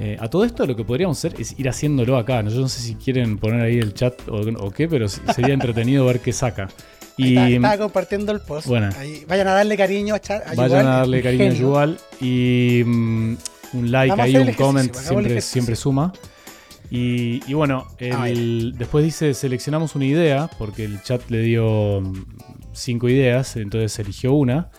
[0.00, 2.42] Eh, a todo esto lo que podríamos hacer es ir haciéndolo acá.
[2.42, 6.20] Yo no sé si quieren poner ahí el chat o, qué, pero sería entretenido ver
[6.20, 6.68] qué saca.
[7.18, 8.66] Y, estaba compartiendo el post.
[8.66, 8.88] Bueno,
[9.28, 13.36] vayan a darle cariño a, a Vayan a darle cariño a Yuval y mm,
[13.74, 16.14] un like ahí, un comment siempre, siempre suma.
[16.90, 22.24] Y, bueno, ah, después dice, seleccionamos una idea, porque el chat le dio mm,
[22.72, 24.70] cinco ideas, entonces eligió una,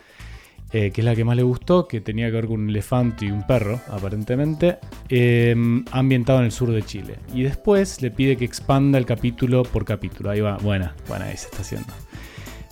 [0.72, 3.24] eh, que es la que más le gustó, que tenía que ver con un elefante
[3.24, 4.78] y un perro, aparentemente,
[5.08, 7.16] em, ambientado en el sur de Chile.
[7.34, 10.30] Y después le pide que expanda el capítulo por capítulo.
[10.30, 11.92] Ahí va, buena, buena, ahí se está haciendo.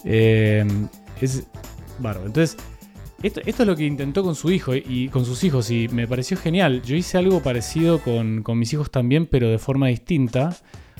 [0.04, 0.88] Em,
[1.20, 1.46] es
[1.98, 2.26] bárbaro.
[2.26, 2.56] Entonces,
[3.22, 6.36] esto, es lo que intentó con su hijo y con sus hijos y me pareció
[6.36, 6.82] genial.
[6.82, 10.56] Yo hice algo parecido con, mis hijos también, pero de forma distinta.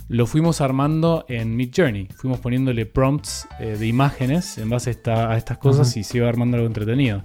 [0.09, 2.09] Lo fuimos armando en Mid Journey.
[2.17, 6.57] Fuimos poniéndole prompts eh, de imágenes en base a, estas cosas y se iba armando
[6.57, 7.23] algo entretenido.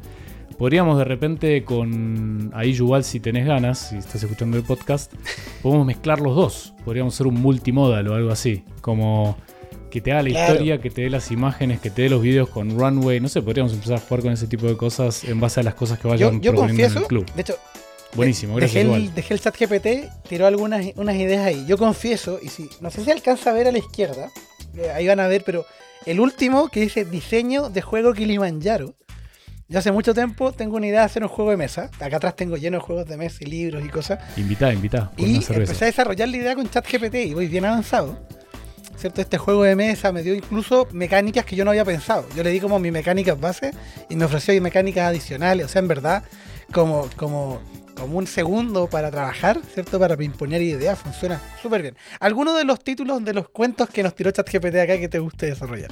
[0.58, 5.14] Podríamos de repente con ahí igual si tenés ganas, si estás escuchando el podcast,
[5.62, 6.74] podemos mezclar los dos.
[6.84, 8.64] Podríamos hacer un multimodal o algo así.
[8.82, 9.38] Como
[9.92, 12.50] que te haga la historia, que te dé las imágenes, que te dé los videos
[12.50, 13.20] con Runway.
[13.20, 15.76] No sé, podríamos empezar a jugar con ese tipo de cosas en base a las
[15.76, 17.32] cosas que vayan yo, yo confieso, en el club.
[17.36, 17.56] De hecho,
[18.14, 18.86] Buenísimo, gracias.
[18.86, 21.66] Dejé el, dejé el chat GPT, tiró algunas unas ideas ahí.
[21.68, 24.30] Yo confieso, y si, no sé si alcanza a ver a la izquierda,
[24.76, 25.66] eh, ahí van a ver, pero
[26.06, 28.96] el último que dice diseño de juego Kilimanjaro.
[29.70, 31.90] Yo hace mucho tiempo tengo una idea de hacer un juego de mesa.
[32.02, 34.20] Acá atrás tengo lleno de juegos de mesa y libros y cosas.
[34.38, 35.14] Invita, invita.
[35.16, 38.20] Y empecé a desarrollar la idea con ChatGPT y voy bien avanzado.
[39.02, 39.20] ¿Cierto?
[39.20, 42.26] Este juego de mesa me dio incluso mecánicas que yo no había pensado.
[42.36, 43.74] Yo le di como mi mecánicas base
[44.10, 45.66] y me ofreció mecánicas adicionales.
[45.66, 46.24] O sea, en verdad,
[46.72, 47.62] como, como,
[47.96, 50.00] como un segundo para trabajar, ¿cierto?
[50.00, 51.98] Para imponer ideas, funciona súper bien.
[52.20, 55.48] ¿Alguno de los títulos de los cuentos que nos tiró ChatGPT acá que te guste
[55.48, 55.92] desarrollar?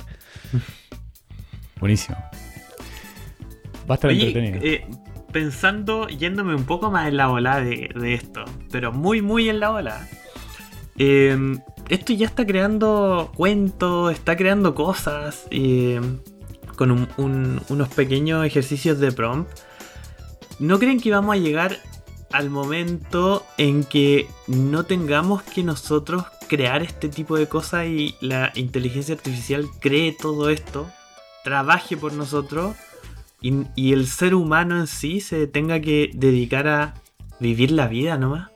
[1.79, 2.17] Buenísimo.
[3.89, 4.59] Va a estar entretenido.
[4.61, 4.85] Eh,
[5.31, 9.59] pensando, yéndome un poco más en la ola de, de esto, pero muy, muy en
[9.59, 10.07] la ola.
[10.99, 11.57] Eh,
[11.89, 15.47] esto ya está creando cuentos, está creando cosas
[16.75, 19.49] con unos pequeños ejercicios de prompt.
[20.59, 21.77] ¿no creen que vamos a llegar
[22.31, 28.51] al momento en que no tengamos que nosotros crear este tipo de cosas y la
[28.55, 30.89] inteligencia artificial cree todo esto,
[31.43, 32.75] trabaje por nosotros
[33.41, 36.93] y, y el ser humano en sí se tenga que dedicar a
[37.39, 38.48] vivir la vida nomás?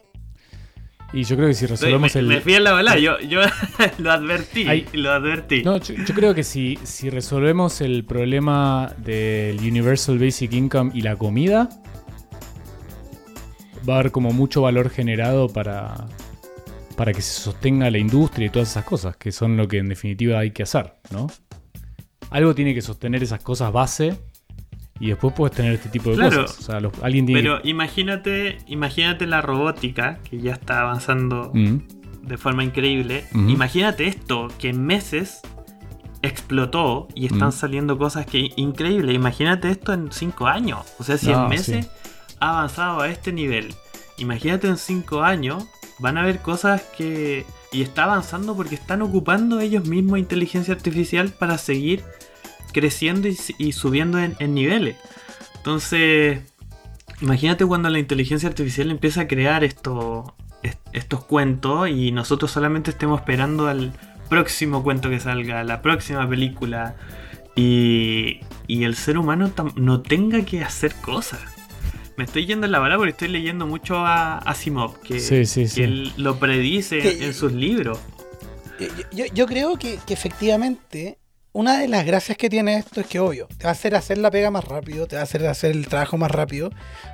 [1.14, 2.28] Y yo creo que si resolvemos me, el.
[2.28, 3.42] Me fui a la bala, yo, yo
[4.00, 4.66] lo advertí.
[4.94, 5.62] Lo advertí.
[5.64, 11.02] No, yo, yo creo que si, si resolvemos el problema del Universal Basic Income y
[11.02, 11.70] la comida,
[13.88, 16.08] va a haber como mucho valor generado para,
[16.96, 19.90] para que se sostenga la industria y todas esas cosas, que son lo que en
[19.90, 21.28] definitiva hay que hacer, ¿no?
[22.32, 24.18] Algo tiene que sostener esas cosas base
[25.00, 26.42] y después puedes tener este tipo de Claro.
[26.44, 26.60] cosas.
[26.60, 31.52] O sea, los- alguien tiene Pero imagínate, imagínate la robótica que ya está avanzando.
[31.54, 31.78] Mm.
[32.24, 33.26] de forma increíble.
[33.36, 33.50] Ujú.
[33.50, 35.42] Imagínate esto, que en meses
[36.22, 37.52] explotó y están Mm.
[37.52, 39.14] saliendo cosas que increíbles.
[39.14, 40.80] Imagínate esto en 5 años.
[41.00, 41.92] O sea, si No, en meses sí.
[42.40, 43.74] ha avanzado a este nivel.
[44.18, 45.66] Imagínate en 5 años
[46.00, 47.46] van a haber cosas que...
[47.72, 52.04] Y está avanzando porque están ocupando ellos mismos inteligencia artificial para seguir
[52.74, 54.98] creciendo y, y subiendo en, en niveles.
[55.56, 56.40] Entonces,
[57.22, 62.92] imagínate cuando la inteligencia artificial empieza a crear esto, est- estos cuentos y nosotros solamente
[62.92, 63.94] estemos esperando al
[64.30, 66.96] próximo cuento que salga, la próxima película
[67.56, 71.40] y, y el ser humano no tenga que hacer cosas.
[72.18, 75.62] Me estoy yendo en la bala porque estoy leyendo mucho a Asimov, que, Sí, sí,
[75.64, 75.84] que sí.
[75.84, 78.00] él lo predice Que- en, en sus libros.
[78.80, 78.88] Yo,
[79.26, 81.18] yo- yo creo que, que efectivamente
[81.54, 84.18] una de las gracias que tiene esto es que, obvio, te va a hacer hacer
[84.18, 86.72] la pega más rápido, te va a hacer hacer el trabajo más rápido,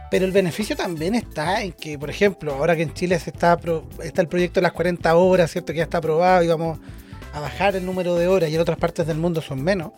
[0.10, 3.60] pero el beneficio también está en que, por ejemplo, ahora que en Chile se está,
[4.02, 5.74] está el proyecto de las 40 horas, ¿cierto?
[5.74, 6.80] Que ya está aprobado y vamos
[7.34, 9.92] a bajar el número de horas y en otras partes del mundo son menos.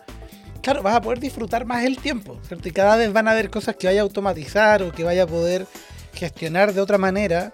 [0.60, 2.68] Claro, vas a poder disfrutar más el tiempo, ¿cierto?
[2.68, 5.26] Y cada vez van a haber cosas que vaya a automatizar o que vaya a
[5.28, 5.66] poder
[6.14, 7.52] gestionar de otra manera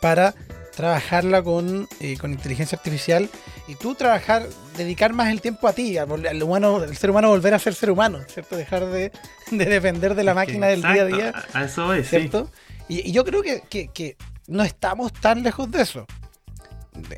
[0.00, 0.34] para
[0.76, 3.28] trabajarla con, eh, con inteligencia artificial
[3.66, 4.46] y tú trabajar,
[4.76, 6.10] dedicar más el tiempo a ti, al,
[6.42, 8.56] humano, el ser humano volver a ser ser humano, ¿cierto?
[8.56, 9.10] Dejar de,
[9.50, 12.18] de depender de la máquina del día a día, A, eso es, sí.
[12.18, 12.50] ¿cierto?
[12.88, 14.16] Y, y yo creo que, que- que
[14.46, 16.06] no estamos tan lejos de eso.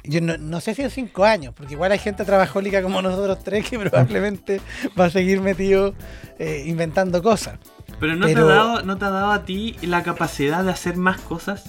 [0.03, 3.45] Yo no, no sé si en cinco años, porque igual hay gente trabajólica como nosotros
[3.45, 4.61] tres que probablemente
[4.99, 5.95] va a seguir metido
[6.39, 7.59] eh, inventando cosas.
[8.01, 10.71] Pero ¿no, Pero- Te ha dado, ¿no te ha dado a ti la capacidad de
[10.71, 11.65] hacer más cosas?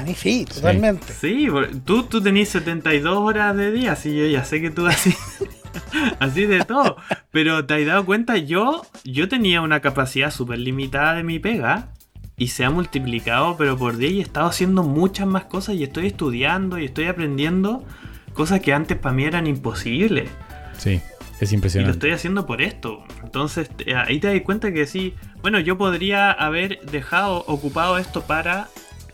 [0.00, 1.12] A mí sí, totalmente.
[1.12, 4.86] Sí, por- tú, tú tenés 72 horas de día, sí, yo ya sé que tú
[4.86, 5.14] así,
[6.20, 6.96] así de todo.
[7.30, 11.88] Pero te has dado cuenta, yo, yo tenía una capacidad súper limitada de mi pega
[12.36, 15.82] y se ha multiplicado, pero por 10 y he estado haciendo muchas más cosas y
[15.84, 17.84] estoy estudiando y estoy aprendiendo
[18.32, 20.30] cosas que antes para mí eran imposibles.
[20.78, 21.00] Sí,
[21.40, 21.92] es Y lo impresionante.
[21.96, 23.02] estoy haciendo por esto.
[23.24, 28.68] Entonces ahí te das cuenta que sí, bueno, yo podría haber dejado ocupado esto para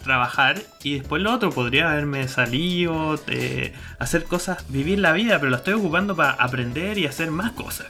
[0.05, 5.51] trabajar y después lo otro podría haberme salido, eh, hacer cosas, vivir la vida, pero
[5.51, 7.87] lo estoy ocupando para aprender y hacer más cosas.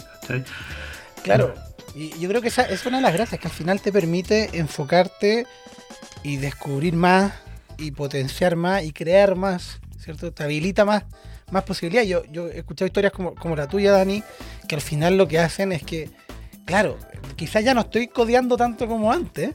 [1.23, 1.55] Claro,
[1.95, 4.59] y yo creo que esa es una de las gracias, que al final te permite
[4.59, 5.47] enfocarte
[6.23, 7.33] y descubrir más
[7.79, 10.33] y potenciar más y crear más, ¿cierto?
[10.33, 11.05] Te habilita más,
[11.51, 12.09] más posibilidades.
[12.09, 14.23] Yo, yo he escuchado historias como, como la tuya, Dani,
[14.69, 16.11] que al final lo que hacen es que,
[16.65, 16.99] claro,
[17.37, 19.55] quizás ya no estoy codeando tanto como antes,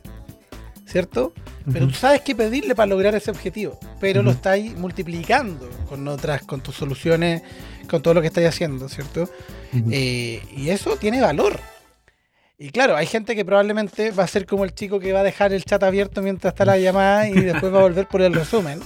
[0.90, 1.34] ¿cierto?
[1.72, 6.42] Pero tú sabes qué pedirle para lograr ese objetivo, pero lo estáis multiplicando con otras,
[6.42, 7.44] con tus soluciones,
[7.90, 9.30] con todo lo que estáis haciendo, ¿cierto?
[9.92, 11.60] Eh, y eso tiene valor.
[12.58, 15.24] Y claro, hay gente que probablemente va a ser como el chico que va a
[15.24, 18.34] dejar el chat abierto mientras está la llamada y después va a volver por el
[18.34, 18.80] resumen.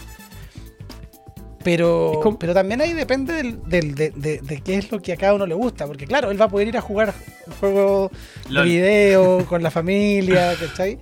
[1.64, 5.18] Pero, pero también ahí depende del, del- de, de- de qué es lo que a
[5.18, 5.88] cada uno le gusta.
[5.88, 7.14] Porque claro, él va a poder ir a jugar
[7.48, 8.12] un juego
[8.50, 11.00] de video con la familia, ¿cachai?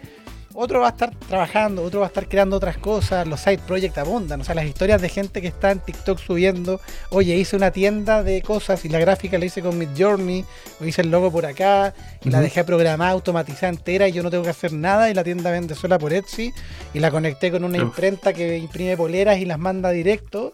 [0.53, 3.97] Otro va a estar trabajando, otro va a estar creando otras cosas, los side projects
[3.97, 7.71] abundan, o sea, las historias de gente que está en TikTok subiendo, oye, hice una
[7.71, 10.45] tienda de cosas y la gráfica la hice con Mid Journey,
[10.79, 11.93] o hice el logo por acá,
[12.23, 15.23] y la dejé programada, automatizada entera, y yo no tengo que hacer nada, y la
[15.23, 16.53] tienda vende sola por Etsy,
[16.93, 17.83] y la conecté con una Uf.
[17.83, 20.53] imprenta que imprime poleras y las manda directo.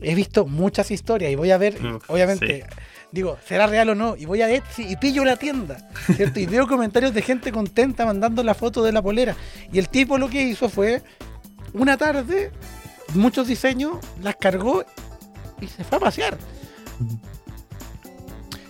[0.00, 2.64] He visto muchas historias y voy a ver, Uf, obviamente,
[3.12, 4.16] digo, ¿será real o no?
[4.16, 6.40] Y voy a Etsy y pillo la tienda, ¿cierto?
[6.40, 9.36] Y veo comentarios de gente contenta mandando la foto de la polera.
[9.72, 11.02] Y el tipo lo que hizo fue,
[11.74, 12.50] una tarde,
[13.14, 14.84] muchos diseños, las cargó
[15.60, 16.36] y se fue a pasear.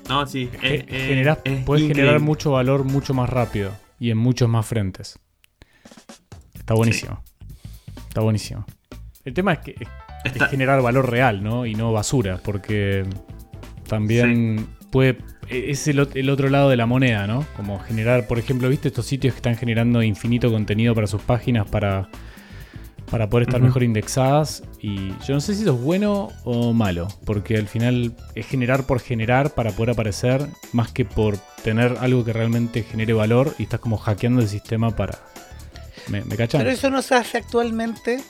[0.09, 0.51] No, sí.
[0.61, 4.49] Ge- eh, eh, generás- es puedes generar mucho valor mucho más rápido y en muchos
[4.49, 5.18] más frentes.
[6.55, 7.22] Está buenísimo.
[8.09, 8.64] Está buenísimo.
[9.24, 9.88] El tema es que es,
[10.24, 11.66] Está- es generar valor real, ¿no?
[11.66, 13.05] Y no basura, porque
[13.87, 15.18] también puede
[15.49, 17.45] es el, el, otro lado de la moneda, ¿no?
[17.57, 21.68] Como generar, por ejemplo, ¿viste estos sitios que están generando infinito contenido para sus páginas
[21.68, 22.09] para,
[23.11, 24.62] para poder estar mejor indexadas?
[24.80, 28.87] Y yo no sé si eso es bueno o malo, porque al final es generar
[28.87, 33.64] por generar para poder aparecer, más que por tener algo que realmente genere valor y
[33.64, 35.18] estás como hackeando el sistema para...
[36.09, 36.61] ¿Me, me cachan?
[36.61, 38.20] Pero eso no se hace actualmente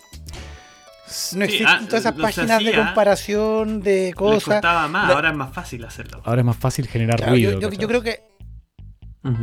[1.34, 4.48] no existen ah, todas esas páginas de comparación de cosas.
[4.48, 6.20] Les costaba más, ahora es más fácil hacerlo.
[6.24, 7.60] Ahora es más fácil generar ruido.
[7.60, 8.22] Yo, yo, creo que.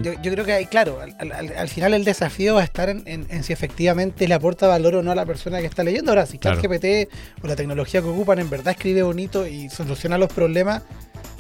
[0.01, 4.27] yo, creo que hay, claro, al, final el desafío va a estar en, si efectivamente
[4.27, 6.11] le aporta valor o no a la persona que está leyendo.
[6.11, 7.09] Ahora, si ChatGPT
[7.43, 10.83] o la tecnología que ocupan en verdad escribe bonito y soluciona los problemas,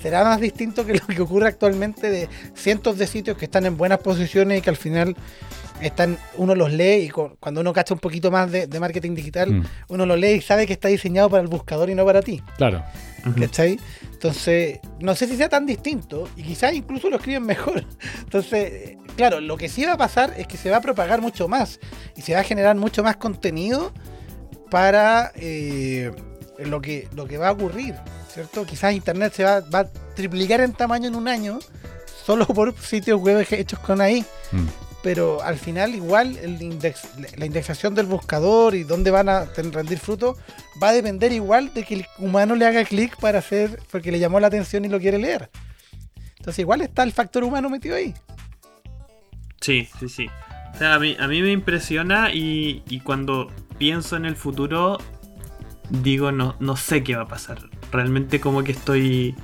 [0.01, 3.77] será más distinto que lo que ocurre actualmente de cientos de sitios que están en
[3.77, 5.15] buenas posiciones y que al final
[5.81, 9.65] están, uno los lee y cuando uno cacha un poquito más de, marketing digital, mm.
[9.89, 12.41] uno lo lee y sabe que está diseñado para el buscador y no para ti.
[12.57, 12.83] Claro.
[13.37, 13.79] ¿Cachai?
[14.13, 17.85] Entonces, no sé si sea tan distinto y quizás incluso lo escriben mejor.
[18.19, 21.47] Entonces, claro, lo que sí va a pasar es que se va a propagar mucho
[21.47, 21.79] más
[22.15, 23.93] y se va a generar mucho más contenido
[24.69, 26.11] para eh,
[26.59, 27.95] lo, que, lo que va a ocurrir,
[28.31, 28.65] ¿cierto?
[28.65, 31.59] Quizás Internet se va, va, a triplicar en tamaño en un año
[32.25, 34.23] solo por sitios web hechos con ahí.
[34.51, 39.45] Mm pero al final igual el index, la indexación del buscador y dónde van a
[39.45, 40.37] rendir fruto
[40.81, 44.19] va a depender igual de que el humano le haga clic para hacer, porque le
[44.19, 45.49] llamó la atención y lo quiere leer.
[46.37, 48.13] Entonces igual está el factor humano metido ahí.
[49.61, 50.27] Sí, sí, sí.
[50.73, 53.47] O sea, a mí, a mí me impresiona y, cuando
[53.77, 54.97] pienso en el futuro
[55.89, 57.69] digo no, no sé qué va a pasar.
[57.91, 59.35] Realmente como que estoy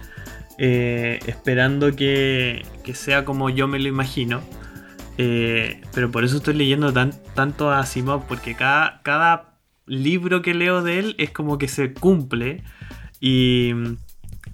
[0.57, 4.41] eh, esperando que, que sea como yo me lo imagino
[5.18, 6.93] eh, pero por eso estoy leyendo
[7.34, 9.55] tanto a Asimov, porque cada, cada
[9.86, 12.63] libro que leo de él es como que se cumple.
[13.20, 13.97] Y mm,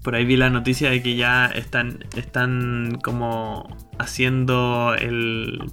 [0.03, 5.71] por ahí vi la noticia de que ya están, están como haciendo el...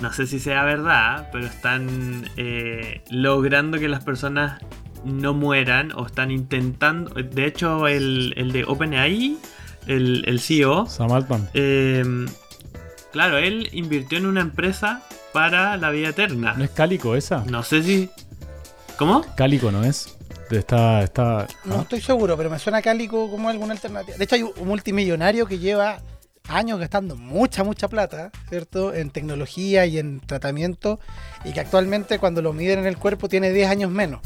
[0.00, 4.60] No sé si sea verdad, pero están eh, logrando que las personas
[5.04, 7.10] no mueran o están intentando...
[7.14, 9.38] De hecho, el, el de OpenAI,
[9.86, 10.86] el, el CEO...
[10.86, 11.48] Sam Altman.
[11.54, 12.26] Eh,
[13.14, 15.00] Claro, él invirtió en una empresa
[15.32, 16.54] para la vida eterna.
[16.58, 17.44] ¿No es Cálico esa?
[17.44, 18.10] No sé si.
[18.98, 19.24] ¿Cómo?
[19.36, 20.18] Cálico no es.
[20.50, 24.18] Está, está, No estoy seguro, pero me suena Cálico como alguna alternativa.
[24.18, 26.02] De hecho, hay un multimillonario que lleva
[26.48, 28.92] años gastando mucha, mucha plata, ¿cierto?
[28.92, 30.98] En tecnología y en tratamiento,
[31.44, 34.22] y que actualmente cuando lo miden en el cuerpo tiene 10 años menos,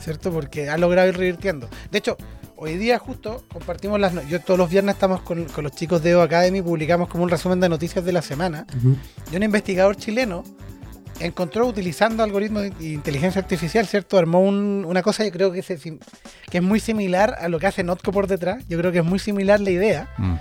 [0.00, 0.32] ¿cierto?
[0.32, 1.68] Porque ha logrado ir revirtiendo.
[1.92, 2.16] De hecho,
[2.62, 4.28] hoy día justo compartimos las...
[4.28, 7.58] Yo todos los viernes estamos con, los chicos de O Academy, publicamos como un resumen
[7.58, 8.66] de noticias de la semana.
[9.32, 10.44] Y un investigador chileno
[11.18, 14.16] encontró utilizando algoritmos de inteligencia artificial, ¿cierto?
[14.16, 17.82] Armó una cosa, yo creo que es, que es muy similar a lo que hace
[17.82, 18.64] Notco por detrás.
[18.68, 20.08] Yo creo que es muy similar la idea.
[20.18, 20.34] Mm.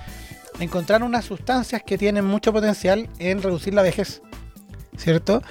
[0.60, 4.22] Encontrar unas sustancias que tienen mucho potencial en reducir la vejez,
[4.96, 5.42] ¿cierto?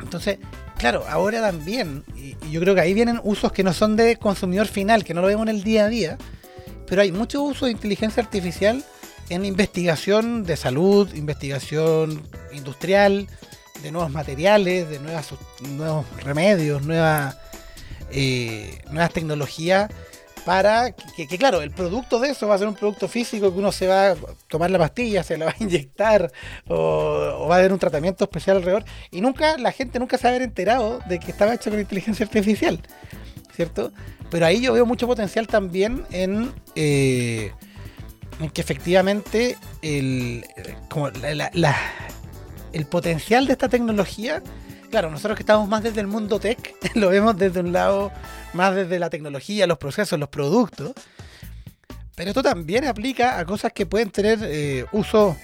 [0.00, 0.38] Entonces,
[0.78, 4.66] claro, ahora también, y, yo creo que ahí vienen usos que no son de consumidor
[4.66, 6.18] final, que no lo vemos en el día a día,
[6.86, 8.82] pero hay mucho uso de inteligencia artificial
[9.28, 12.22] en investigación de salud, investigación
[12.52, 13.28] industrial,
[13.82, 15.28] de nuevos materiales, de nuevas,
[15.60, 17.36] nuevos remedios, nuevas,
[18.10, 19.90] eh, nuevas tecnologías
[20.48, 23.70] para que, claro, el producto de eso va a ser un producto físico que uno
[23.70, 24.16] se va a
[24.48, 26.32] tomar la pastilla, se la va a inyectar
[26.66, 30.30] o, va a haber un tratamiento especial alrededor y nunca, la gente nunca se va
[30.30, 32.80] a haber enterado de que estaba hecho con inteligencia artificial,
[33.54, 33.92] ¿cierto?
[34.30, 37.52] Pero ahí yo veo mucho potencial también en, eh,
[38.54, 40.46] que efectivamente el,
[40.88, 44.42] como el potencial de esta tecnología
[44.90, 48.10] claro, nosotros que estamos más desde el mundo tech, lo vemos desde un lado
[48.54, 50.92] más desde la tecnología, los procesos, los productos.
[52.14, 55.36] Pero esto también aplica a cosas que pueden tener eh, uso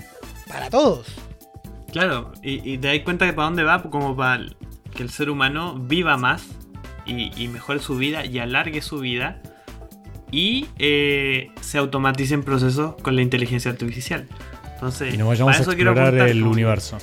[0.48, 1.06] para todos.
[1.92, 4.44] Claro, y, te das cuenta de para dónde va, como para
[4.92, 6.44] que el ser humano viva más
[7.06, 9.40] y, mejore su vida y alargue su vida
[10.32, 14.26] y eh, se automaticen procesos con la inteligencia artificial.
[14.74, 16.98] Entonces, y nos vayamos a explorar el universo.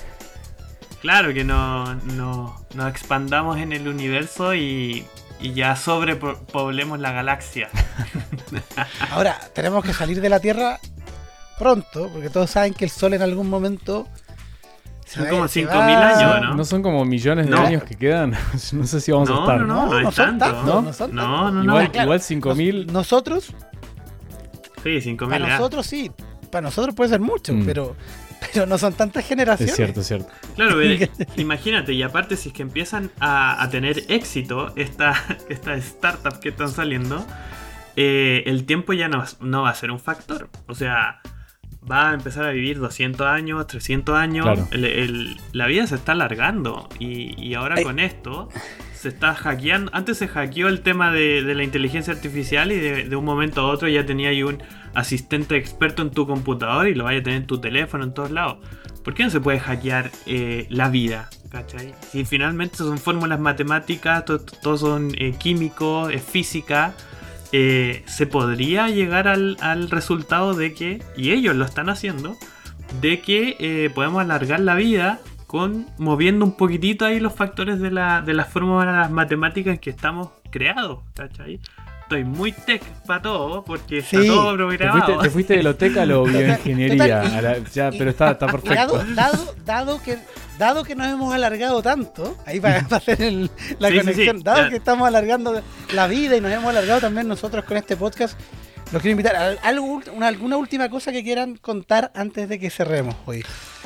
[1.01, 5.05] Claro, que no, nos expandamos en el universo y,
[5.41, 7.69] ya sobrepoblemos la galaxia.
[9.11, 10.79] Ahora, tenemos que salir de la Tierra
[11.57, 14.07] pronto, porque todos saben que el Sol en algún momento...
[15.07, 16.55] Son como 5.000 años, ¿no?
[16.55, 18.31] No son como millones de años que quedan.
[18.71, 19.59] no sé si vamos a estar.
[19.61, 20.65] No, no, no, no, son tantos.
[20.65, 22.91] No, no, son no, no, Igual, igual 5.000...
[22.91, 23.53] Nosotros...
[24.83, 25.29] Sí, 5.000.
[25.29, 26.11] Para nosotros sí.
[26.51, 27.65] Para nosotros puede ser mucho, mm.
[27.65, 27.95] pero
[28.41, 29.71] pero no son tantas generaciones.
[29.71, 30.29] Es cierto, es cierto.
[30.55, 30.77] Claro,
[31.37, 35.13] imagínate, y aparte si es que empiezan a, tener éxito esta,
[35.49, 37.25] estas startups que están saliendo,
[37.95, 40.49] eh, el tiempo ya no, no va a ser un factor.
[40.67, 41.21] O sea,
[41.89, 44.45] va a empezar a vivir 200 años, 300 años.
[44.45, 44.67] Claro.
[44.71, 46.89] El- el- la vida se está alargando.
[46.99, 47.83] Y, y ahora Ay.
[47.83, 48.49] con esto
[49.01, 49.89] se está hackeando.
[49.93, 53.61] Antes se hackeó el tema de, de la inteligencia artificial y de, de un momento
[53.61, 54.61] a otro ya tenía ahí un
[54.93, 58.29] asistente experto en tu computador y lo vaya a tener en tu teléfono, en todos
[58.31, 58.57] lados.
[59.03, 61.29] ¿Por qué no se puede hackear eh, la vida?
[61.49, 61.95] ¿Cachai?
[62.11, 66.93] Si finalmente son fórmulas matemáticas, to- to- todos son eh, químicos, es física,
[67.51, 72.37] eh, se podría llegar al, al resultado de que, y ellos lo están haciendo,
[73.01, 75.19] de que eh, podemos alargar la vida
[75.51, 80.29] con moviendo un poquitito ahí los factores de, la, de las fórmulas matemáticas que estamos
[80.49, 81.59] creados, ¿cachai?
[82.03, 84.27] Estoy muy tech para todo porque está Sí.
[84.27, 85.05] todo Te programado.
[85.05, 87.21] fuiste, te fuiste de loteca a lo bioingeniería.
[87.23, 88.75] Total, y- a la- ya, pero está, está perfecto.
[88.75, 90.17] Dado, dado, dado que,
[90.57, 94.37] dado que nos hemos alargado tanto, ahí va, va a ser el- la sí, conexión,
[94.37, 94.69] sí, dado ya.
[94.69, 95.61] que estamos alargando
[95.93, 98.39] la vida y nos hemos alargado también nosotros con este podcast,
[98.93, 102.69] los quiero invitar a algo, una- alguna última cosa que quieran contar antes de que
[102.69, 103.43] cerremos hoy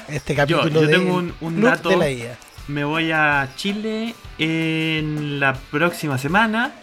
[0.09, 1.89] este capítulo yo de tengo un- dato.
[1.89, 2.37] de la IA.
[2.67, 6.73] Me voy a Chile en la próxima semana.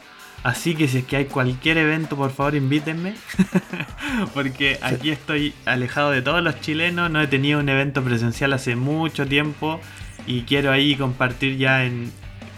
[0.45, 3.15] Así que si es que hay cualquier evento, por favor invítenme.
[4.35, 7.11] Porque aquí estoy alejado de todos los chilenos.
[7.11, 9.81] No he tenido un evento presencial hace mucho tiempo.
[10.27, 12.13] Y quiero ahí compartir ya en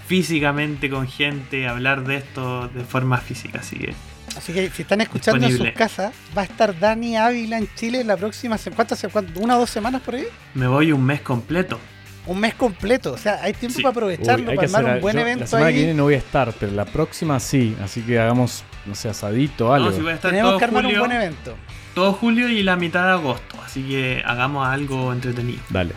[0.06, 3.60] físicamente con gente, hablar de esto de forma física.
[3.60, 3.94] Así que
[4.37, 8.03] Así que si están escuchando en sus casas, va a estar Dani Ávila en Chile
[8.05, 8.76] la próxima semana.
[8.76, 10.26] ¿Cuántas cuánto- ¿Una o dos semanas por ahí?
[10.55, 11.78] me voy un mes completo.
[12.26, 13.12] Un mes completo.
[13.12, 13.82] O sea, hay tiempo Sí.
[13.82, 15.74] para aprovecharlo, Uy, para armar hacer- un buen yo evento La semana ahí.
[15.74, 17.76] que viene no voy a estar, pero la próxima sí.
[17.85, 19.91] Así que hagamos, no sé, asadito o algo.
[19.91, 21.55] No, si voy a estar Tenemos todo que armar julio, un buen evento.
[21.95, 23.57] todo julio y la mitad de agosto.
[23.64, 25.61] Así que hagamos algo entretenido.
[25.68, 25.93] Dale.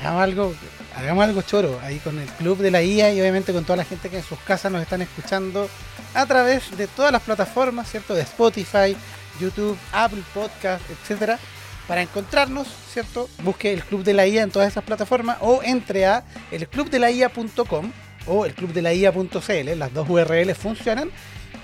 [0.00, 0.54] Hagamos algo,
[0.96, 3.84] hagamos algo choro ahí con el club de la IA y obviamente con toda la
[3.84, 5.68] gente que en sus casas nos están escuchando
[6.14, 8.14] a través de todas las plataformas, ¿cierto?
[8.14, 8.96] De Spotify,
[9.40, 11.38] YouTube, Apple Podcast, etcétera.
[11.86, 13.28] Para encontrarnos, ¿cierto?
[13.42, 17.92] Busque el Club de la IA en todas esas plataformas o entre a elclubdelaia.com
[18.26, 21.10] o elclubdelaia.cl, las dos URLs funcionan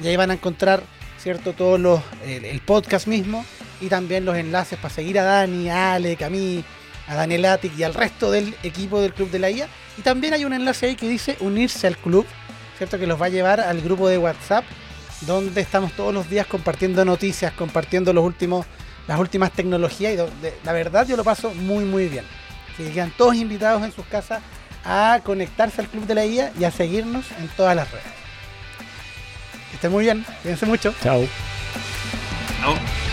[0.02, 0.82] y ahí van a encontrar,
[1.18, 1.52] ¿cierto?
[1.52, 3.44] Todos los, el, podcast mismo
[3.80, 6.64] y también los enlaces para seguir a Dani, a Alec, a mí,
[7.06, 9.68] a Daniel Atic y al resto del equipo del Club de la IA.
[9.98, 12.26] Y también hay un enlace ahí que dice unirse al club,
[12.76, 12.98] ¿cierto?
[12.98, 14.64] Que los va a llevar al grupo de WhatsApp,
[15.22, 18.66] donde estamos todos los días compartiendo noticias, compartiendo los últimos,
[19.06, 22.24] las últimas tecnologías y donde la verdad yo lo paso muy muy bien.
[22.76, 24.42] Que quedan todos invitados en sus casas
[24.84, 28.06] a conectarse al Club de la IA y a seguirnos en todas las redes.
[29.70, 30.94] Que estén muy bien, cuídense mucho.
[31.02, 31.26] Chao.
[32.60, 33.05] Chao.